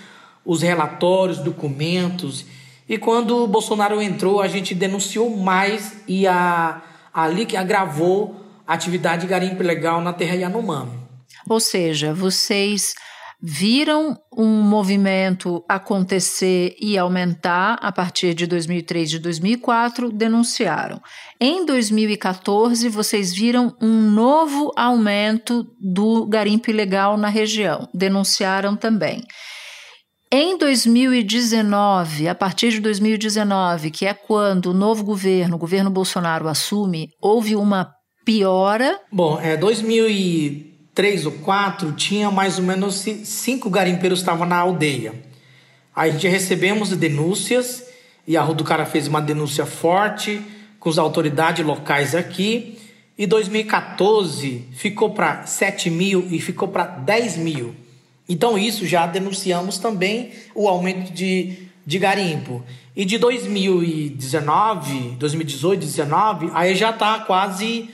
os 0.45 0.61
relatórios, 0.61 1.37
documentos. 1.39 2.45
E 2.87 2.97
quando 2.97 3.43
o 3.43 3.47
Bolsonaro 3.47 4.01
entrou, 4.01 4.41
a 4.41 4.47
gente 4.47 4.73
denunciou 4.73 5.29
mais 5.37 5.97
e 6.07 6.25
a, 6.25 6.81
ali 7.13 7.45
que 7.45 7.55
agravou 7.55 8.43
a 8.65 8.73
atividade 8.73 9.23
de 9.23 9.27
garimpo 9.27 9.61
ilegal 9.61 10.01
na 10.01 10.13
terra 10.13 10.35
Yanomami. 10.35 10.99
Ou 11.47 11.59
seja, 11.59 12.13
vocês 12.13 12.93
viram 13.41 14.17
um 14.31 14.61
movimento 14.61 15.63
acontecer 15.67 16.75
e 16.79 16.97
aumentar 16.97 17.79
a 17.81 17.91
partir 17.91 18.35
de 18.35 18.45
2003 18.45 19.09
de 19.09 19.19
2004, 19.19 20.11
denunciaram. 20.11 21.01
Em 21.39 21.65
2014, 21.65 22.87
vocês 22.87 23.33
viram 23.33 23.75
um 23.81 24.11
novo 24.11 24.71
aumento 24.75 25.65
do 25.79 26.27
garimpo 26.27 26.69
ilegal 26.69 27.17
na 27.17 27.29
região, 27.29 27.89
denunciaram 27.93 28.75
também. 28.75 29.23
Em 30.31 30.57
2019, 30.57 32.29
a 32.29 32.35
partir 32.35 32.69
de 32.69 32.79
2019, 32.79 33.91
que 33.91 34.05
é 34.05 34.13
quando 34.13 34.67
o 34.67 34.73
novo 34.73 35.03
governo, 35.03 35.55
o 35.55 35.59
governo 35.59 35.89
Bolsonaro 35.89 36.47
assume, 36.47 37.09
houve 37.19 37.55
uma 37.55 37.91
piora? 38.23 38.97
Bom, 39.11 39.39
é 39.41 39.57
2000 39.57 40.70
três 40.93 41.25
ou 41.25 41.31
quatro, 41.31 41.93
tinha 41.93 42.29
mais 42.29 42.59
ou 42.59 42.65
menos 42.65 43.05
cinco 43.23 43.69
garimpeiros 43.69 44.19
estavam 44.19 44.45
na 44.45 44.57
aldeia. 44.57 45.13
Aí 45.95 46.09
a 46.09 46.13
gente 46.13 46.27
recebemos 46.27 46.89
denúncias 46.89 47.85
e 48.27 48.37
a 48.37 48.45
Cara 48.65 48.85
fez 48.85 49.07
uma 49.07 49.21
denúncia 49.21 49.65
forte 49.65 50.41
com 50.79 50.89
as 50.89 50.97
autoridades 50.97 51.65
locais 51.65 52.15
aqui. 52.15 52.77
E 53.17 53.27
2014 53.27 54.65
ficou 54.73 55.11
para 55.11 55.45
7 55.45 55.89
mil 55.89 56.27
e 56.31 56.39
ficou 56.39 56.67
para 56.67 56.85
10 56.85 57.37
mil. 57.37 57.75
Então, 58.27 58.57
isso 58.57 58.87
já 58.87 59.05
denunciamos 59.05 59.77
também 59.77 60.31
o 60.55 60.67
aumento 60.67 61.11
de, 61.11 61.67
de 61.85 61.99
garimpo. 61.99 62.63
E 62.95 63.05
de 63.05 63.17
2019, 63.17 65.15
2018, 65.19 65.81
2019, 65.81 66.51
aí 66.53 66.75
já 66.75 66.91
está 66.91 67.19
quase 67.19 67.89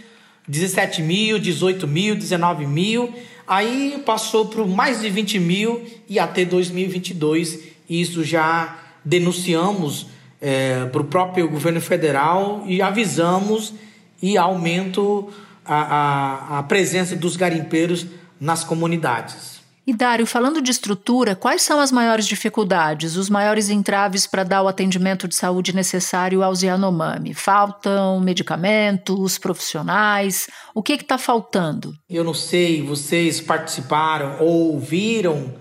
17 0.47 1.01
mil, 1.01 1.39
18 1.39 1.87
mil, 1.87 2.15
19 2.15 2.65
mil, 2.65 3.13
aí 3.47 4.01
passou 4.05 4.45
para 4.45 4.65
mais 4.65 5.01
de 5.01 5.09
20 5.09 5.39
mil 5.39 5.85
e 6.07 6.19
até 6.19 6.45
2022 6.45 7.59
isso 7.89 8.23
já 8.23 8.77
denunciamos 9.03 10.07
é, 10.41 10.85
para 10.85 11.01
o 11.01 11.05
próprio 11.05 11.49
governo 11.49 11.81
federal 11.81 12.63
e 12.65 12.81
avisamos 12.81 13.73
e 14.21 14.37
aumento 14.37 15.29
a, 15.65 15.75
a, 15.75 16.59
a 16.59 16.63
presença 16.63 17.15
dos 17.15 17.35
garimpeiros 17.35 18.05
nas 18.39 18.63
comunidades. 18.63 19.56
E 19.87 19.93
Dário, 19.93 20.25
falando 20.25 20.61
de 20.61 20.69
estrutura, 20.69 21.33
quais 21.33 21.61
são 21.61 21.79
as 21.79 21.93
maiores 21.93 22.27
dificuldades, 22.27 23.15
os 23.15 23.29
maiores 23.29 23.69
entraves 23.69 24.27
para 24.27 24.43
dar 24.43 24.61
o 24.61 24.67
atendimento 24.67 25.29
de 25.29 25.35
saúde 25.35 25.73
necessário 25.73 26.43
aos 26.43 26.61
Yanomami? 26.61 27.33
Faltam 27.33 28.19
medicamentos, 28.19 29.37
profissionais? 29.37 30.49
O 30.75 30.83
que 30.83 30.91
está 30.91 31.17
faltando? 31.17 31.95
Eu 32.09 32.25
não 32.25 32.33
sei, 32.33 32.81
vocês 32.81 33.39
participaram 33.39 34.35
ou 34.41 34.77
viram 34.77 35.55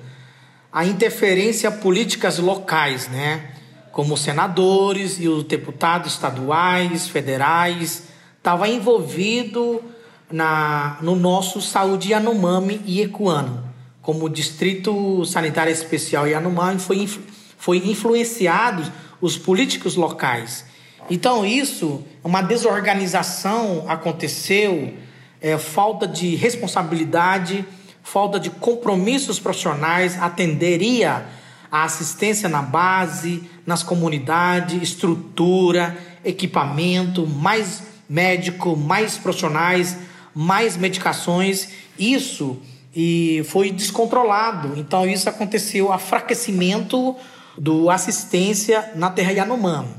a 0.72 0.84
interferência 0.84 1.70
políticas 1.70 2.40
locais, 2.40 3.06
né? 3.06 3.52
Como 3.92 4.16
senadores 4.16 5.20
e 5.20 5.28
os 5.28 5.44
deputados 5.44 6.14
estaduais, 6.14 7.06
federais, 7.06 8.08
estava 8.36 8.68
envolvido 8.68 9.80
na, 10.28 10.98
no 11.00 11.14
nosso 11.14 11.62
Saúde 11.62 12.10
Yanomami 12.10 12.80
e 12.84 13.00
Ecuano. 13.00 13.75
Como 14.06 14.28
Distrito 14.28 15.24
Sanitário 15.24 15.72
Especial 15.72 16.28
Yanomami 16.28 16.78
foi, 16.78 17.10
foi 17.58 17.78
influenciado 17.78 18.84
os 19.20 19.36
políticos 19.36 19.96
locais. 19.96 20.64
Então 21.10 21.44
isso, 21.44 22.04
uma 22.22 22.40
desorganização 22.40 23.84
aconteceu, 23.88 24.94
é, 25.40 25.58
falta 25.58 26.06
de 26.06 26.36
responsabilidade, 26.36 27.64
falta 28.00 28.38
de 28.38 28.48
compromissos 28.48 29.40
profissionais, 29.40 30.16
atenderia 30.22 31.26
a 31.68 31.82
assistência 31.82 32.48
na 32.48 32.62
base, 32.62 33.42
nas 33.66 33.82
comunidades, 33.82 34.80
estrutura, 34.80 35.98
equipamento, 36.24 37.26
mais 37.26 37.82
médico, 38.08 38.76
mais 38.76 39.18
profissionais, 39.18 39.96
mais 40.32 40.76
medicações. 40.76 41.70
Isso 41.98 42.62
e 42.96 43.44
foi 43.44 43.70
descontrolado. 43.70 44.72
Então 44.78 45.06
isso 45.06 45.28
aconteceu, 45.28 45.92
afraquecimento 45.92 47.14
do 47.58 47.90
assistência 47.90 48.92
na 48.94 49.10
terra 49.10 49.32
Yanomami. 49.32 49.90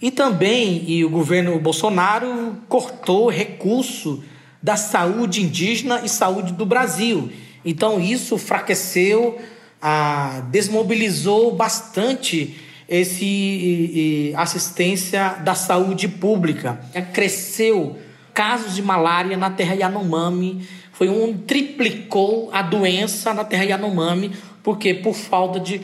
E 0.00 0.10
também 0.10 0.82
e 0.88 1.04
o 1.04 1.10
governo 1.10 1.58
Bolsonaro 1.58 2.56
cortou 2.66 3.28
recurso 3.28 4.24
da 4.62 4.76
saúde 4.76 5.42
indígena 5.42 6.00
e 6.02 6.08
saúde 6.08 6.54
do 6.54 6.64
Brasil. 6.64 7.30
Então 7.64 8.00
isso 8.00 8.36
enfraqueceu, 8.36 9.38
ah, 9.82 10.42
desmobilizou 10.50 11.54
bastante 11.54 12.56
esse 12.88 13.24
e, 13.26 14.30
e, 14.30 14.34
assistência 14.34 15.34
da 15.44 15.54
saúde 15.54 16.08
pública. 16.08 16.80
Cresceu 17.12 17.98
casos 18.32 18.74
de 18.74 18.80
malária 18.80 19.36
na 19.36 19.50
terra 19.50 19.74
Yanomami, 19.74 20.66
foi 20.98 21.08
um 21.08 21.38
triplicou 21.38 22.50
a 22.52 22.60
doença 22.60 23.32
na 23.32 23.44
terra 23.44 23.62
Yanomami, 23.62 24.32
porque 24.64 24.92
por 24.92 25.14
falta 25.14 25.60
de, 25.60 25.80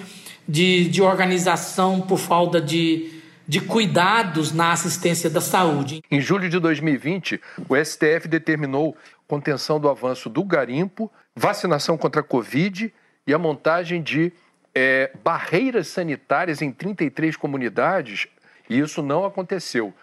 de, 0.46 0.88
de 0.88 1.00
organização, 1.00 2.00
por 2.00 2.18
falta 2.18 2.60
de, 2.60 3.22
de 3.46 3.60
cuidados 3.60 4.52
na 4.52 4.72
assistência 4.72 5.30
da 5.30 5.40
saúde. 5.40 6.02
Em 6.10 6.20
julho 6.20 6.50
de 6.50 6.58
2020, 6.58 7.40
o 7.68 7.76
STF 7.76 8.26
determinou 8.26 8.96
contenção 9.28 9.78
do 9.78 9.88
avanço 9.88 10.28
do 10.28 10.42
garimpo, 10.42 11.08
vacinação 11.36 11.96
contra 11.96 12.20
a 12.20 12.24
Covid 12.24 12.92
e 13.24 13.32
a 13.32 13.38
montagem 13.38 14.02
de 14.02 14.32
é, 14.74 15.12
barreiras 15.22 15.86
sanitárias 15.86 16.60
em 16.60 16.72
33 16.72 17.36
comunidades, 17.36 18.26
e 18.68 18.80
isso 18.80 19.00
não 19.00 19.24
aconteceu. 19.24 19.94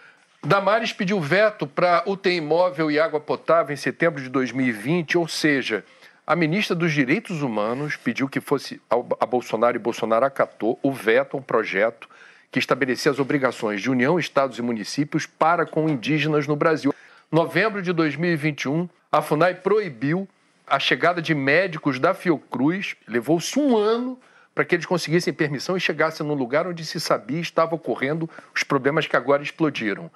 Damares 0.43 0.91
pediu 0.91 1.21
veto 1.21 1.67
para 1.67 2.03
UTI 2.07 2.37
imóvel 2.37 2.89
e 2.89 2.99
água 2.99 3.19
potável 3.19 3.75
em 3.75 3.77
setembro 3.77 4.19
de 4.23 4.27
2020, 4.27 5.15
ou 5.19 5.27
seja, 5.27 5.85
a 6.25 6.35
ministra 6.35 6.75
dos 6.75 6.91
Direitos 6.91 7.43
Humanos 7.43 7.95
pediu 7.95 8.27
que 8.27 8.41
fosse 8.41 8.81
a 8.89 9.25
Bolsonaro 9.27 9.77
e 9.77 9.79
Bolsonaro 9.79 10.25
acatou 10.25 10.79
o 10.81 10.91
veto 10.91 11.37
a 11.37 11.39
um 11.39 11.43
projeto 11.43 12.09
que 12.51 12.57
estabelecia 12.57 13.11
as 13.11 13.19
obrigações 13.19 13.83
de 13.83 13.91
União, 13.91 14.17
Estados 14.17 14.57
e 14.57 14.63
municípios 14.63 15.27
para 15.27 15.63
com 15.63 15.87
indígenas 15.87 16.47
no 16.47 16.55
Brasil. 16.55 16.91
Novembro 17.31 17.79
de 17.79 17.93
2021, 17.93 18.89
a 19.11 19.21
FUNAI 19.21 19.53
proibiu 19.53 20.27
a 20.65 20.79
chegada 20.79 21.21
de 21.21 21.35
médicos 21.35 21.99
da 21.99 22.15
Fiocruz, 22.15 22.95
levou-se 23.07 23.59
um 23.59 23.77
ano 23.77 24.19
para 24.55 24.65
que 24.65 24.73
eles 24.73 24.87
conseguissem 24.87 25.31
permissão 25.31 25.77
e 25.77 25.79
chegassem 25.79 26.25
no 26.25 26.33
lugar 26.33 26.65
onde 26.65 26.83
se 26.83 26.99
sabia 26.99 27.39
estava 27.39 27.75
ocorrendo 27.75 28.27
os 28.55 28.63
problemas 28.63 29.05
que 29.05 29.15
agora 29.15 29.43
explodiram. 29.43 30.09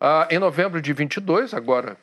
Ah, 0.00 0.28
em 0.30 0.38
novembro 0.38 0.80
de 0.80 0.92
22, 0.92 1.54
agora 1.54 1.96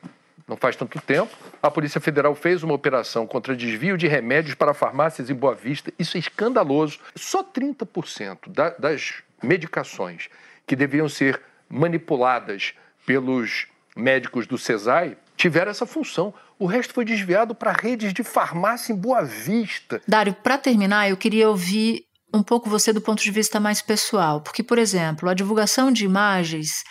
não 0.46 0.56
faz 0.56 0.76
tanto 0.76 1.00
tempo, 1.00 1.34
a 1.60 1.70
Polícia 1.70 2.00
Federal 2.00 2.34
fez 2.34 2.62
uma 2.62 2.74
operação 2.74 3.26
contra 3.26 3.56
desvio 3.56 3.98
de 3.98 4.06
remédios 4.06 4.54
para 4.54 4.72
farmácias 4.72 5.28
em 5.28 5.34
Boa 5.34 5.54
Vista. 5.54 5.92
Isso 5.98 6.16
é 6.16 6.20
escandaloso. 6.20 7.00
Só 7.16 7.42
30% 7.42 8.48
da, 8.48 8.70
das 8.70 9.14
medicações 9.42 10.28
que 10.66 10.76
deviam 10.76 11.08
ser 11.08 11.40
manipuladas 11.68 12.74
pelos 13.04 13.66
médicos 13.96 14.46
do 14.46 14.56
CESAI 14.56 15.16
tiveram 15.36 15.70
essa 15.70 15.86
função. 15.86 16.32
O 16.58 16.66
resto 16.66 16.94
foi 16.94 17.04
desviado 17.04 17.54
para 17.54 17.72
redes 17.72 18.12
de 18.12 18.22
farmácia 18.22 18.92
em 18.92 18.96
Boa 18.96 19.22
Vista. 19.22 20.00
Dário, 20.06 20.32
para 20.32 20.58
terminar, 20.58 21.10
eu 21.10 21.16
queria 21.16 21.48
ouvir 21.48 22.04
um 22.32 22.42
pouco 22.42 22.70
você 22.70 22.92
do 22.92 23.00
ponto 23.00 23.22
de 23.22 23.30
vista 23.30 23.58
mais 23.58 23.82
pessoal, 23.82 24.40
porque, 24.40 24.62
por 24.62 24.78
exemplo, 24.78 25.28
a 25.28 25.34
divulgação 25.34 25.90
de 25.90 26.04
imagens 26.04 26.84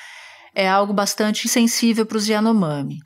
é 0.56 0.68
algo 0.68 0.94
bastante 0.94 1.48
sensível 1.50 2.06
para 2.06 2.18
os 2.18 2.28
Yanomami. 2.28 2.98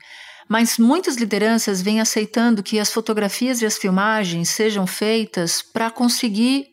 Mas 0.48 0.78
muitas 0.78 1.16
lideranças 1.16 1.82
vêm 1.82 2.00
aceitando 2.00 2.62
que 2.62 2.78
as 2.78 2.92
fotografias 2.92 3.60
e 3.60 3.66
as 3.66 3.76
filmagens 3.76 4.48
sejam 4.48 4.86
feitas 4.86 5.62
para 5.62 5.90
conseguir 5.90 6.66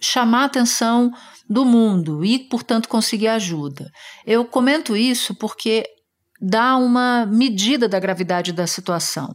chamar 0.00 0.42
a 0.42 0.44
atenção 0.46 1.10
do 1.48 1.64
mundo 1.64 2.24
e, 2.24 2.38
portanto, 2.38 2.88
conseguir 2.88 3.28
ajuda. 3.28 3.90
Eu 4.26 4.44
comento 4.44 4.96
isso 4.96 5.34
porque 5.34 5.84
dá 6.40 6.76
uma 6.76 7.26
medida 7.26 7.86
da 7.86 7.98
gravidade 7.98 8.52
da 8.52 8.66
situação. 8.66 9.34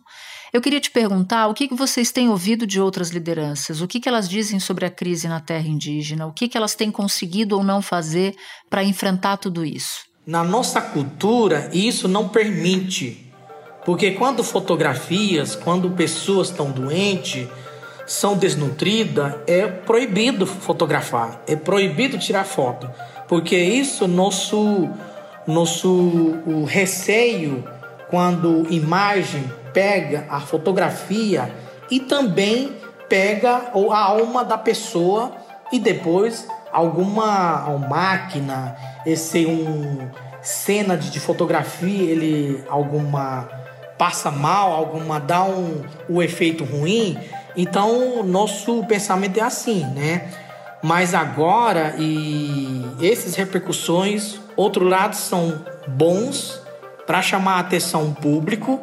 Eu 0.51 0.61
queria 0.61 0.79
te 0.79 0.89
perguntar 0.89 1.47
o 1.47 1.53
que, 1.53 1.67
vocês 1.75 2.11
têm 2.11 2.29
ouvido 2.29 2.65
de 2.65 2.79
outras 2.79 3.09
lideranças, 3.09 3.81
o 3.81 3.87
que, 3.87 4.07
elas 4.07 4.27
dizem 4.27 4.59
sobre 4.59 4.85
a 4.85 4.89
crise 4.89 5.27
na 5.27 5.39
terra 5.39 5.67
indígena, 5.67 6.25
o 6.25 6.33
que 6.33 6.49
elas 6.55 6.73
têm 6.73 6.89
conseguido 6.89 7.57
ou 7.57 7.63
não 7.63 7.81
fazer 7.81 8.33
para 8.69 8.83
enfrentar 8.83 9.37
tudo 9.37 9.63
isso. 9.65 10.14
Na 10.25 10.43
nossa 10.43 10.81
cultura, 10.81 11.69
isso 11.71 12.07
não 12.07 12.27
permite, 12.29 13.31
porque 13.85 14.11
quando 14.11 14.43
fotografias, 14.43 15.55
quando 15.55 15.91
pessoas 15.91 16.49
estão 16.49 16.71
doentes, 16.71 17.47
são 18.07 18.35
desnutridas, 18.35 19.35
é 19.45 19.67
proibido 19.67 20.47
fotografar, 20.47 21.41
é 21.47 21.55
proibido 21.55 22.17
tirar 22.17 22.43
foto, 22.43 22.89
porque 23.27 23.55
isso 23.55 24.07
nosso 24.07 24.89
nosso 25.45 25.87
o 25.89 26.65
receio 26.67 27.63
quando 28.09 28.65
imagem 28.71 29.43
pega 29.73 30.25
a 30.27 30.39
fotografia 30.39 31.53
e 31.91 31.99
também 31.99 32.75
pega 33.07 33.71
a 33.91 33.99
alma 33.99 34.43
da 34.43 34.57
pessoa 34.57 35.31
e 35.71 35.77
depois 35.77 36.47
alguma 36.71 37.77
máquina, 37.87 38.75
esse 39.05 39.45
um 39.45 40.09
cena 40.41 40.97
de, 40.97 41.09
de 41.09 41.19
fotografia, 41.19 42.11
ele 42.11 42.63
alguma 42.69 43.49
passa 43.97 44.29
mal, 44.29 44.73
alguma 44.73 45.19
dá 45.19 45.43
um 45.43 45.83
o 46.09 46.21
efeito 46.21 46.63
ruim. 46.63 47.17
Então, 47.55 48.23
nosso 48.23 48.83
pensamento 48.85 49.37
é 49.37 49.41
assim, 49.41 49.85
né? 49.93 50.29
Mas 50.83 51.13
agora 51.13 51.95
e 51.97 52.85
essas 53.01 53.35
repercussões 53.35 54.39
Outro 54.55 54.85
lado 54.85 55.15
são 55.15 55.61
bons 55.85 56.61
para 57.05 57.21
chamar 57.21 57.55
a 57.55 57.59
atenção 57.59 58.13
público, 58.13 58.79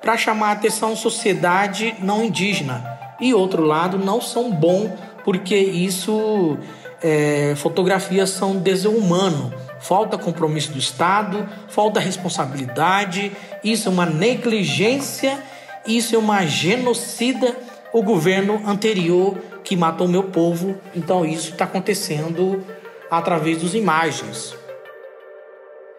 para 0.00 0.18
chamar 0.18 0.48
a 0.48 0.52
atenção 0.52 0.94
sociedade 0.94 1.94
não 2.00 2.24
indígena. 2.24 2.98
E 3.18 3.32
outro 3.32 3.64
lado 3.64 3.98
não 3.98 4.20
são 4.20 4.50
bons 4.50 4.90
porque 5.24 5.56
isso 5.56 6.58
é, 7.02 7.54
fotografias 7.56 8.30
são 8.30 8.56
desumano. 8.56 9.52
Falta 9.84 10.16
compromisso 10.16 10.72
do 10.72 10.78
Estado, 10.78 11.46
falta 11.68 12.00
responsabilidade, 12.00 13.30
isso 13.62 13.88
é 13.88 13.92
uma 13.92 14.06
negligência, 14.06 15.38
isso 15.86 16.16
é 16.16 16.18
uma 16.18 16.46
genocida 16.46 17.54
o 17.94 18.02
governo 18.02 18.60
anterior 18.66 19.38
que 19.62 19.76
matou 19.76 20.08
meu 20.08 20.24
povo. 20.24 20.76
Então 20.96 21.24
isso 21.24 21.50
está 21.50 21.64
acontecendo 21.64 22.64
através 23.08 23.62
das 23.62 23.72
imagens. 23.72 24.56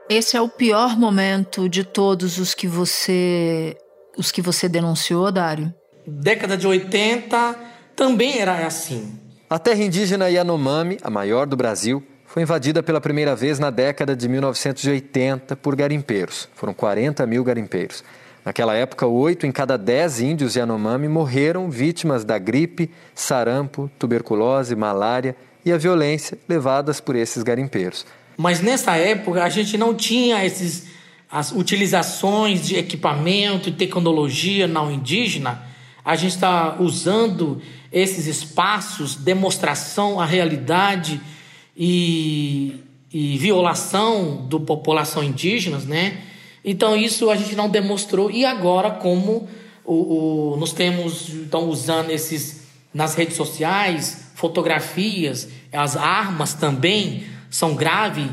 Esse 0.10 0.36
é 0.36 0.42
o 0.42 0.50
pior 0.50 0.98
momento 0.98 1.70
de 1.70 1.84
todos 1.84 2.38
os 2.38 2.54
que 2.54 2.68
você 2.68 3.78
os 4.18 4.32
que 4.32 4.42
você 4.42 4.68
denunciou, 4.68 5.32
Dário? 5.32 5.74
Década 6.06 6.58
de 6.58 6.68
80 6.68 7.56
também 7.96 8.40
era 8.40 8.66
assim. 8.66 9.18
A 9.50 9.58
terra 9.60 9.84
indígena 9.84 10.30
Yanomami, 10.30 10.98
a 11.02 11.10
maior 11.10 11.46
do 11.46 11.56
Brasil, 11.56 12.04
foi 12.36 12.44
invadida 12.44 12.84
pela 12.84 13.00
primeira 13.00 13.34
vez 13.34 13.60
na 13.60 13.70
década 13.70 14.14
de 14.14 14.28
1980 14.28 15.56
por 15.56 15.74
garimpeiros. 15.74 16.50
Foram 16.54 16.74
40 16.74 17.26
mil 17.26 17.42
garimpeiros. 17.46 18.04
Naquela 18.44 18.76
época, 18.76 19.08
oito 19.08 19.48
em 19.48 19.54
cada 19.54 19.78
dez 19.78 20.20
índios 20.20 20.58
Yanomami 20.58 21.08
morreram 21.08 21.70
vítimas 21.70 22.26
da 22.26 22.38
gripe, 22.38 22.92
sarampo, 23.14 23.90
tuberculose, 23.98 24.76
malária 24.76 25.34
e 25.64 25.72
a 25.72 25.78
violência 25.78 26.38
levadas 26.46 27.00
por 27.00 27.16
esses 27.16 27.42
garimpeiros. 27.42 28.06
Mas 28.36 28.60
nessa 28.60 28.98
época 28.98 29.42
a 29.42 29.48
gente 29.48 29.78
não 29.78 29.96
tinha 29.96 30.44
esses, 30.46 30.88
as 31.32 31.54
utilizações 31.54 32.60
de 32.60 32.76
equipamento 32.76 33.70
e 33.70 33.72
tecnologia 33.72 34.68
não 34.68 34.92
indígena. 34.92 35.64
A 36.04 36.18
gente 36.18 36.34
está 36.34 36.76
usando 36.82 37.62
esses 37.94 38.28
espaços, 38.28 39.16
demonstração 39.16 40.20
à 40.20 40.26
realidade 40.26 41.22
e, 41.76 42.76
e 43.12 43.38
violação 43.38 44.48
da 44.50 44.60
população 44.60 45.24
indígenas, 45.24 45.86
né? 45.86 46.22
Então 46.64 46.96
isso 46.96 47.30
a 47.30 47.36
gente 47.36 47.56
não 47.56 47.70
demonstrou 47.70 48.32
e 48.32 48.46
agora 48.46 48.92
como 48.92 49.48
o, 49.84 49.94
o, 50.54 50.58
nós 50.58 50.74
temos 50.74 51.30
então 51.30 51.70
usando 51.70 52.10
esses 52.10 52.66
nas 52.94 53.14
redes 53.14 53.36
sociais 53.36 54.32
fotografias, 54.36 55.50
as 55.72 55.98
armas 55.98 56.54
também 56.54 57.26
são 57.50 57.76
graves 57.76 58.30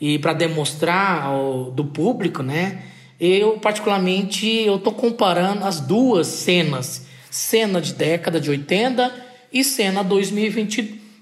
e 0.00 0.18
para 0.18 0.32
demonstrar 0.32 1.24
ao, 1.24 1.70
do 1.70 1.84
público, 1.84 2.42
né? 2.42 2.82
Eu 3.20 3.58
particularmente 3.58 4.46
eu 4.46 4.78
tô 4.78 4.92
comparando 4.92 5.64
as 5.64 5.80
duas 5.80 6.26
cenas, 6.26 7.06
cena 7.30 7.80
de 7.80 7.94
década 7.94 8.40
de 8.40 8.50
80 8.50 9.12
e 9.52 9.64
cena 9.64 10.02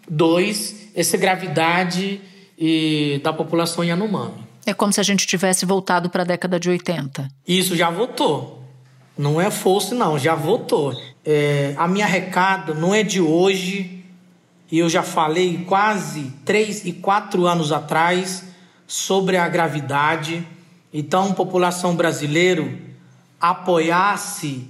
2022, 0.09 0.90
essa 0.94 1.16
gravidade 1.16 2.20
e, 2.59 3.20
da 3.22 3.32
população 3.32 3.84
Yanomami. 3.84 4.44
É 4.66 4.72
como 4.72 4.92
se 4.92 5.00
a 5.00 5.02
gente 5.02 5.26
tivesse 5.26 5.66
voltado 5.66 6.09
para 6.09 6.22
a 6.22 6.26
década 6.26 6.59
de 6.59 6.70
80. 6.70 7.28
Isso 7.46 7.76
já 7.76 7.90
votou. 7.90 8.62
Não 9.16 9.40
é 9.40 9.50
fosse, 9.50 9.94
não, 9.94 10.18
já 10.18 10.34
votou. 10.34 10.94
É, 11.24 11.74
a 11.76 11.86
minha 11.86 12.07
recado 12.07 12.74
não 12.74 12.94
é 12.94 13.02
de 13.02 13.20
hoje, 13.20 14.02
e 14.70 14.78
eu 14.78 14.88
já 14.88 15.02
falei 15.02 15.64
quase 15.68 16.32
três 16.44 16.84
e 16.84 16.92
quatro 16.92 17.46
anos 17.46 17.70
atrás 17.70 18.44
sobre 18.86 19.36
a 19.36 19.48
gravidade. 19.48 20.46
Então, 20.92 21.32
população 21.32 21.94
brasileira, 21.94 22.66
apoiasse 23.40 24.68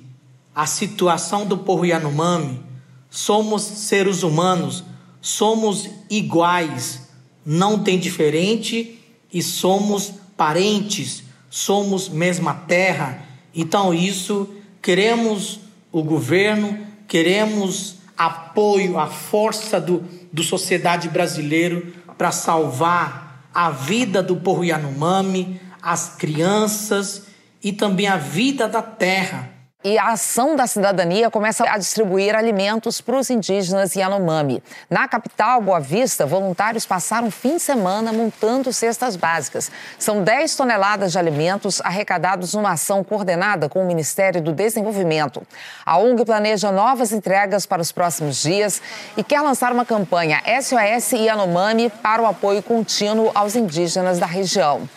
a 0.54 0.66
situação 0.66 1.46
do 1.46 1.58
povo 1.58 1.86
Yanomami. 1.86 2.60
Somos 3.08 3.62
seres 3.62 4.22
humanos, 4.22 4.84
somos 5.24 5.88
iguais, 6.10 7.08
não 7.46 7.82
tem 7.82 7.98
diferente 7.98 9.02
e 9.32 9.42
somos 9.42 10.12
parentes, 10.36 11.24
somos 11.48 12.10
mesma 12.10 12.52
terra. 12.52 13.26
Então, 13.54 13.94
isso 13.94 14.54
queremos 14.82 15.60
o 15.90 16.02
governo, 16.02 16.78
queremos 17.08 17.96
apoio, 18.14 18.98
a 18.98 19.06
força 19.06 19.80
do, 19.80 20.04
do 20.30 20.42
sociedade 20.42 21.08
brasileiro 21.08 21.94
para 22.18 22.30
salvar 22.30 23.48
a 23.54 23.70
vida 23.70 24.22
do 24.22 24.36
povo 24.36 24.62
Yanomami, 24.62 25.58
as 25.80 26.16
crianças 26.16 27.28
e 27.62 27.72
também 27.72 28.08
a 28.08 28.18
vida 28.18 28.68
da 28.68 28.82
terra 28.82 29.53
e 29.84 29.98
a 29.98 30.12
ação 30.12 30.56
da 30.56 30.66
cidadania 30.66 31.30
começa 31.30 31.62
a 31.68 31.76
distribuir 31.76 32.34
alimentos 32.34 33.02
para 33.02 33.18
os 33.18 33.28
indígenas 33.28 33.94
Yanomami. 33.94 34.62
Na 34.88 35.06
capital, 35.06 35.60
Boa 35.60 35.78
Vista, 35.78 36.24
voluntários 36.24 36.86
passaram 36.86 37.30
fim 37.30 37.56
de 37.56 37.60
semana 37.62 38.10
montando 38.10 38.72
cestas 38.72 39.14
básicas. 39.14 39.70
São 39.98 40.22
10 40.22 40.56
toneladas 40.56 41.12
de 41.12 41.18
alimentos 41.18 41.82
arrecadados 41.82 42.54
numa 42.54 42.72
ação 42.72 43.04
coordenada 43.04 43.68
com 43.68 43.82
o 43.82 43.86
Ministério 43.86 44.40
do 44.40 44.52
Desenvolvimento. 44.54 45.42
A 45.84 45.98
ONG 45.98 46.24
planeja 46.24 46.72
novas 46.72 47.12
entregas 47.12 47.66
para 47.66 47.82
os 47.82 47.92
próximos 47.92 48.40
dias 48.40 48.80
e 49.18 49.22
quer 49.22 49.42
lançar 49.42 49.70
uma 49.70 49.84
campanha 49.84 50.40
SOS 50.62 51.12
Yanomami 51.12 51.90
para 51.90 52.22
o 52.22 52.26
apoio 52.26 52.62
contínuo 52.62 53.30
aos 53.34 53.54
indígenas 53.54 54.18
da 54.18 54.26
região. 54.26 54.88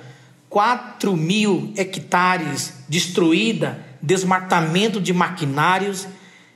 4 0.48 1.14
mil 1.14 1.70
hectares 1.76 2.76
destruída, 2.88 3.84
desmatamento 4.00 5.02
de 5.02 5.12
maquinários, 5.12 6.08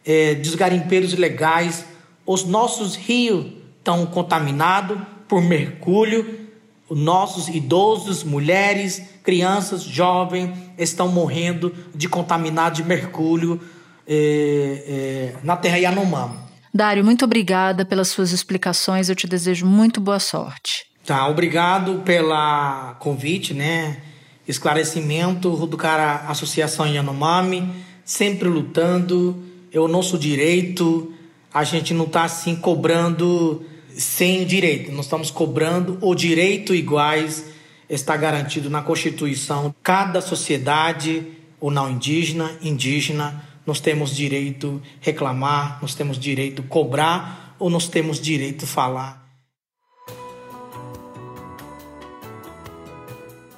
eh, 0.06 0.36
desgarimpeiros 0.36 1.12
ilegais. 1.12 1.84
Os 2.24 2.44
nossos 2.44 2.96
rios 2.96 3.52
estão 3.78 4.06
contaminados 4.06 4.98
por 5.28 5.42
mercúrio, 5.42 6.45
nossos 6.90 7.48
idosos, 7.48 8.22
mulheres, 8.22 9.02
crianças, 9.22 9.82
jovens 9.82 10.56
estão 10.78 11.08
morrendo 11.08 11.74
de 11.94 12.08
contaminado 12.08 12.76
de 12.76 12.84
mercúrio 12.84 13.60
é, 14.06 15.34
é, 15.36 15.36
na 15.42 15.56
terra 15.56 15.78
Yanomami. 15.78 16.38
Dário, 16.72 17.04
muito 17.04 17.24
obrigada 17.24 17.84
pelas 17.84 18.08
suas 18.08 18.32
explicações. 18.32 19.08
Eu 19.08 19.16
te 19.16 19.26
desejo 19.26 19.66
muito 19.66 20.00
boa 20.00 20.20
sorte. 20.20 20.86
Tá, 21.04 21.26
obrigado 21.26 22.02
pela 22.04 22.96
convite, 23.00 23.54
né? 23.54 23.98
Esclarecimento 24.46 25.66
do 25.66 25.76
cara 25.76 26.26
Associação 26.28 26.86
Yanomami, 26.86 27.68
sempre 28.04 28.48
lutando, 28.48 29.42
é 29.72 29.80
o 29.80 29.88
nosso 29.88 30.18
direito. 30.18 31.12
A 31.52 31.64
gente 31.64 31.94
não 31.94 32.04
está 32.04 32.24
assim 32.24 32.54
cobrando 32.54 33.64
sem 33.96 34.44
direito. 34.44 34.92
Nós 34.92 35.06
estamos 35.06 35.30
cobrando 35.30 35.98
o 36.00 36.14
direito 36.14 36.74
iguais 36.74 37.44
está 37.88 38.16
garantido 38.16 38.68
na 38.68 38.82
Constituição. 38.82 39.74
Cada 39.82 40.20
sociedade, 40.20 41.26
ou 41.60 41.70
não 41.70 41.90
indígena, 41.90 42.56
indígena, 42.60 43.44
nós 43.64 43.80
temos 43.80 44.14
direito 44.14 44.80
reclamar, 45.00 45.78
nós 45.80 45.94
temos 45.94 46.18
direito 46.18 46.62
cobrar 46.62 47.56
ou 47.58 47.70
nós 47.70 47.88
temos 47.88 48.20
direito 48.20 48.66
falar. 48.66 49.24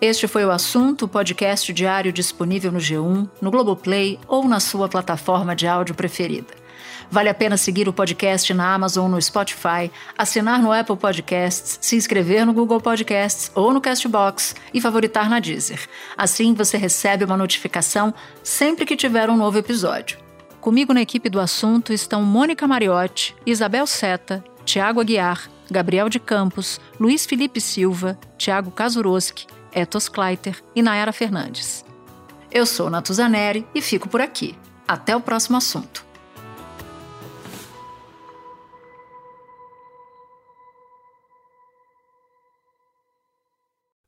Este 0.00 0.28
foi 0.28 0.44
o 0.44 0.50
assunto, 0.52 1.08
podcast 1.08 1.72
diário 1.72 2.12
disponível 2.12 2.70
no 2.70 2.78
G1, 2.78 3.28
no 3.42 3.50
Globoplay 3.50 4.18
ou 4.28 4.46
na 4.46 4.60
sua 4.60 4.88
plataforma 4.88 5.56
de 5.56 5.66
áudio 5.66 5.94
preferida. 5.94 6.57
Vale 7.10 7.30
a 7.30 7.34
pena 7.34 7.56
seguir 7.56 7.88
o 7.88 7.92
podcast 7.92 8.52
na 8.52 8.74
Amazon 8.74 9.10
no 9.10 9.20
Spotify, 9.20 9.90
assinar 10.16 10.60
no 10.60 10.70
Apple 10.70 10.96
Podcasts, 10.96 11.78
se 11.80 11.96
inscrever 11.96 12.44
no 12.44 12.52
Google 12.52 12.80
Podcasts 12.80 13.50
ou 13.54 13.72
no 13.72 13.80
Castbox 13.80 14.54
e 14.74 14.80
favoritar 14.80 15.30
na 15.30 15.40
Deezer. 15.40 15.88
Assim 16.16 16.52
você 16.52 16.76
recebe 16.76 17.24
uma 17.24 17.36
notificação 17.36 18.12
sempre 18.42 18.84
que 18.84 18.96
tiver 18.96 19.30
um 19.30 19.38
novo 19.38 19.56
episódio. 19.56 20.18
Comigo 20.60 20.92
na 20.92 21.00
equipe 21.00 21.30
do 21.30 21.40
assunto 21.40 21.94
estão 21.94 22.22
Mônica 22.22 22.68
Mariotti, 22.68 23.34
Isabel 23.46 23.86
Seta, 23.86 24.44
Tiago 24.66 25.00
Aguiar, 25.00 25.48
Gabriel 25.70 26.10
de 26.10 26.18
Campos, 26.18 26.78
Luiz 27.00 27.24
Felipe 27.24 27.60
Silva, 27.60 28.18
Tiago 28.36 28.70
Kazuroski, 28.70 29.46
Etos 29.72 30.10
Kleiter 30.10 30.62
e 30.74 30.82
Nayara 30.82 31.12
Fernandes. 31.12 31.84
Eu 32.50 32.66
sou 32.66 32.90
Natuzaneri 32.90 33.66
e 33.74 33.80
fico 33.80 34.08
por 34.08 34.20
aqui. 34.20 34.54
Até 34.86 35.14
o 35.14 35.20
próximo 35.20 35.56
assunto. 35.56 36.07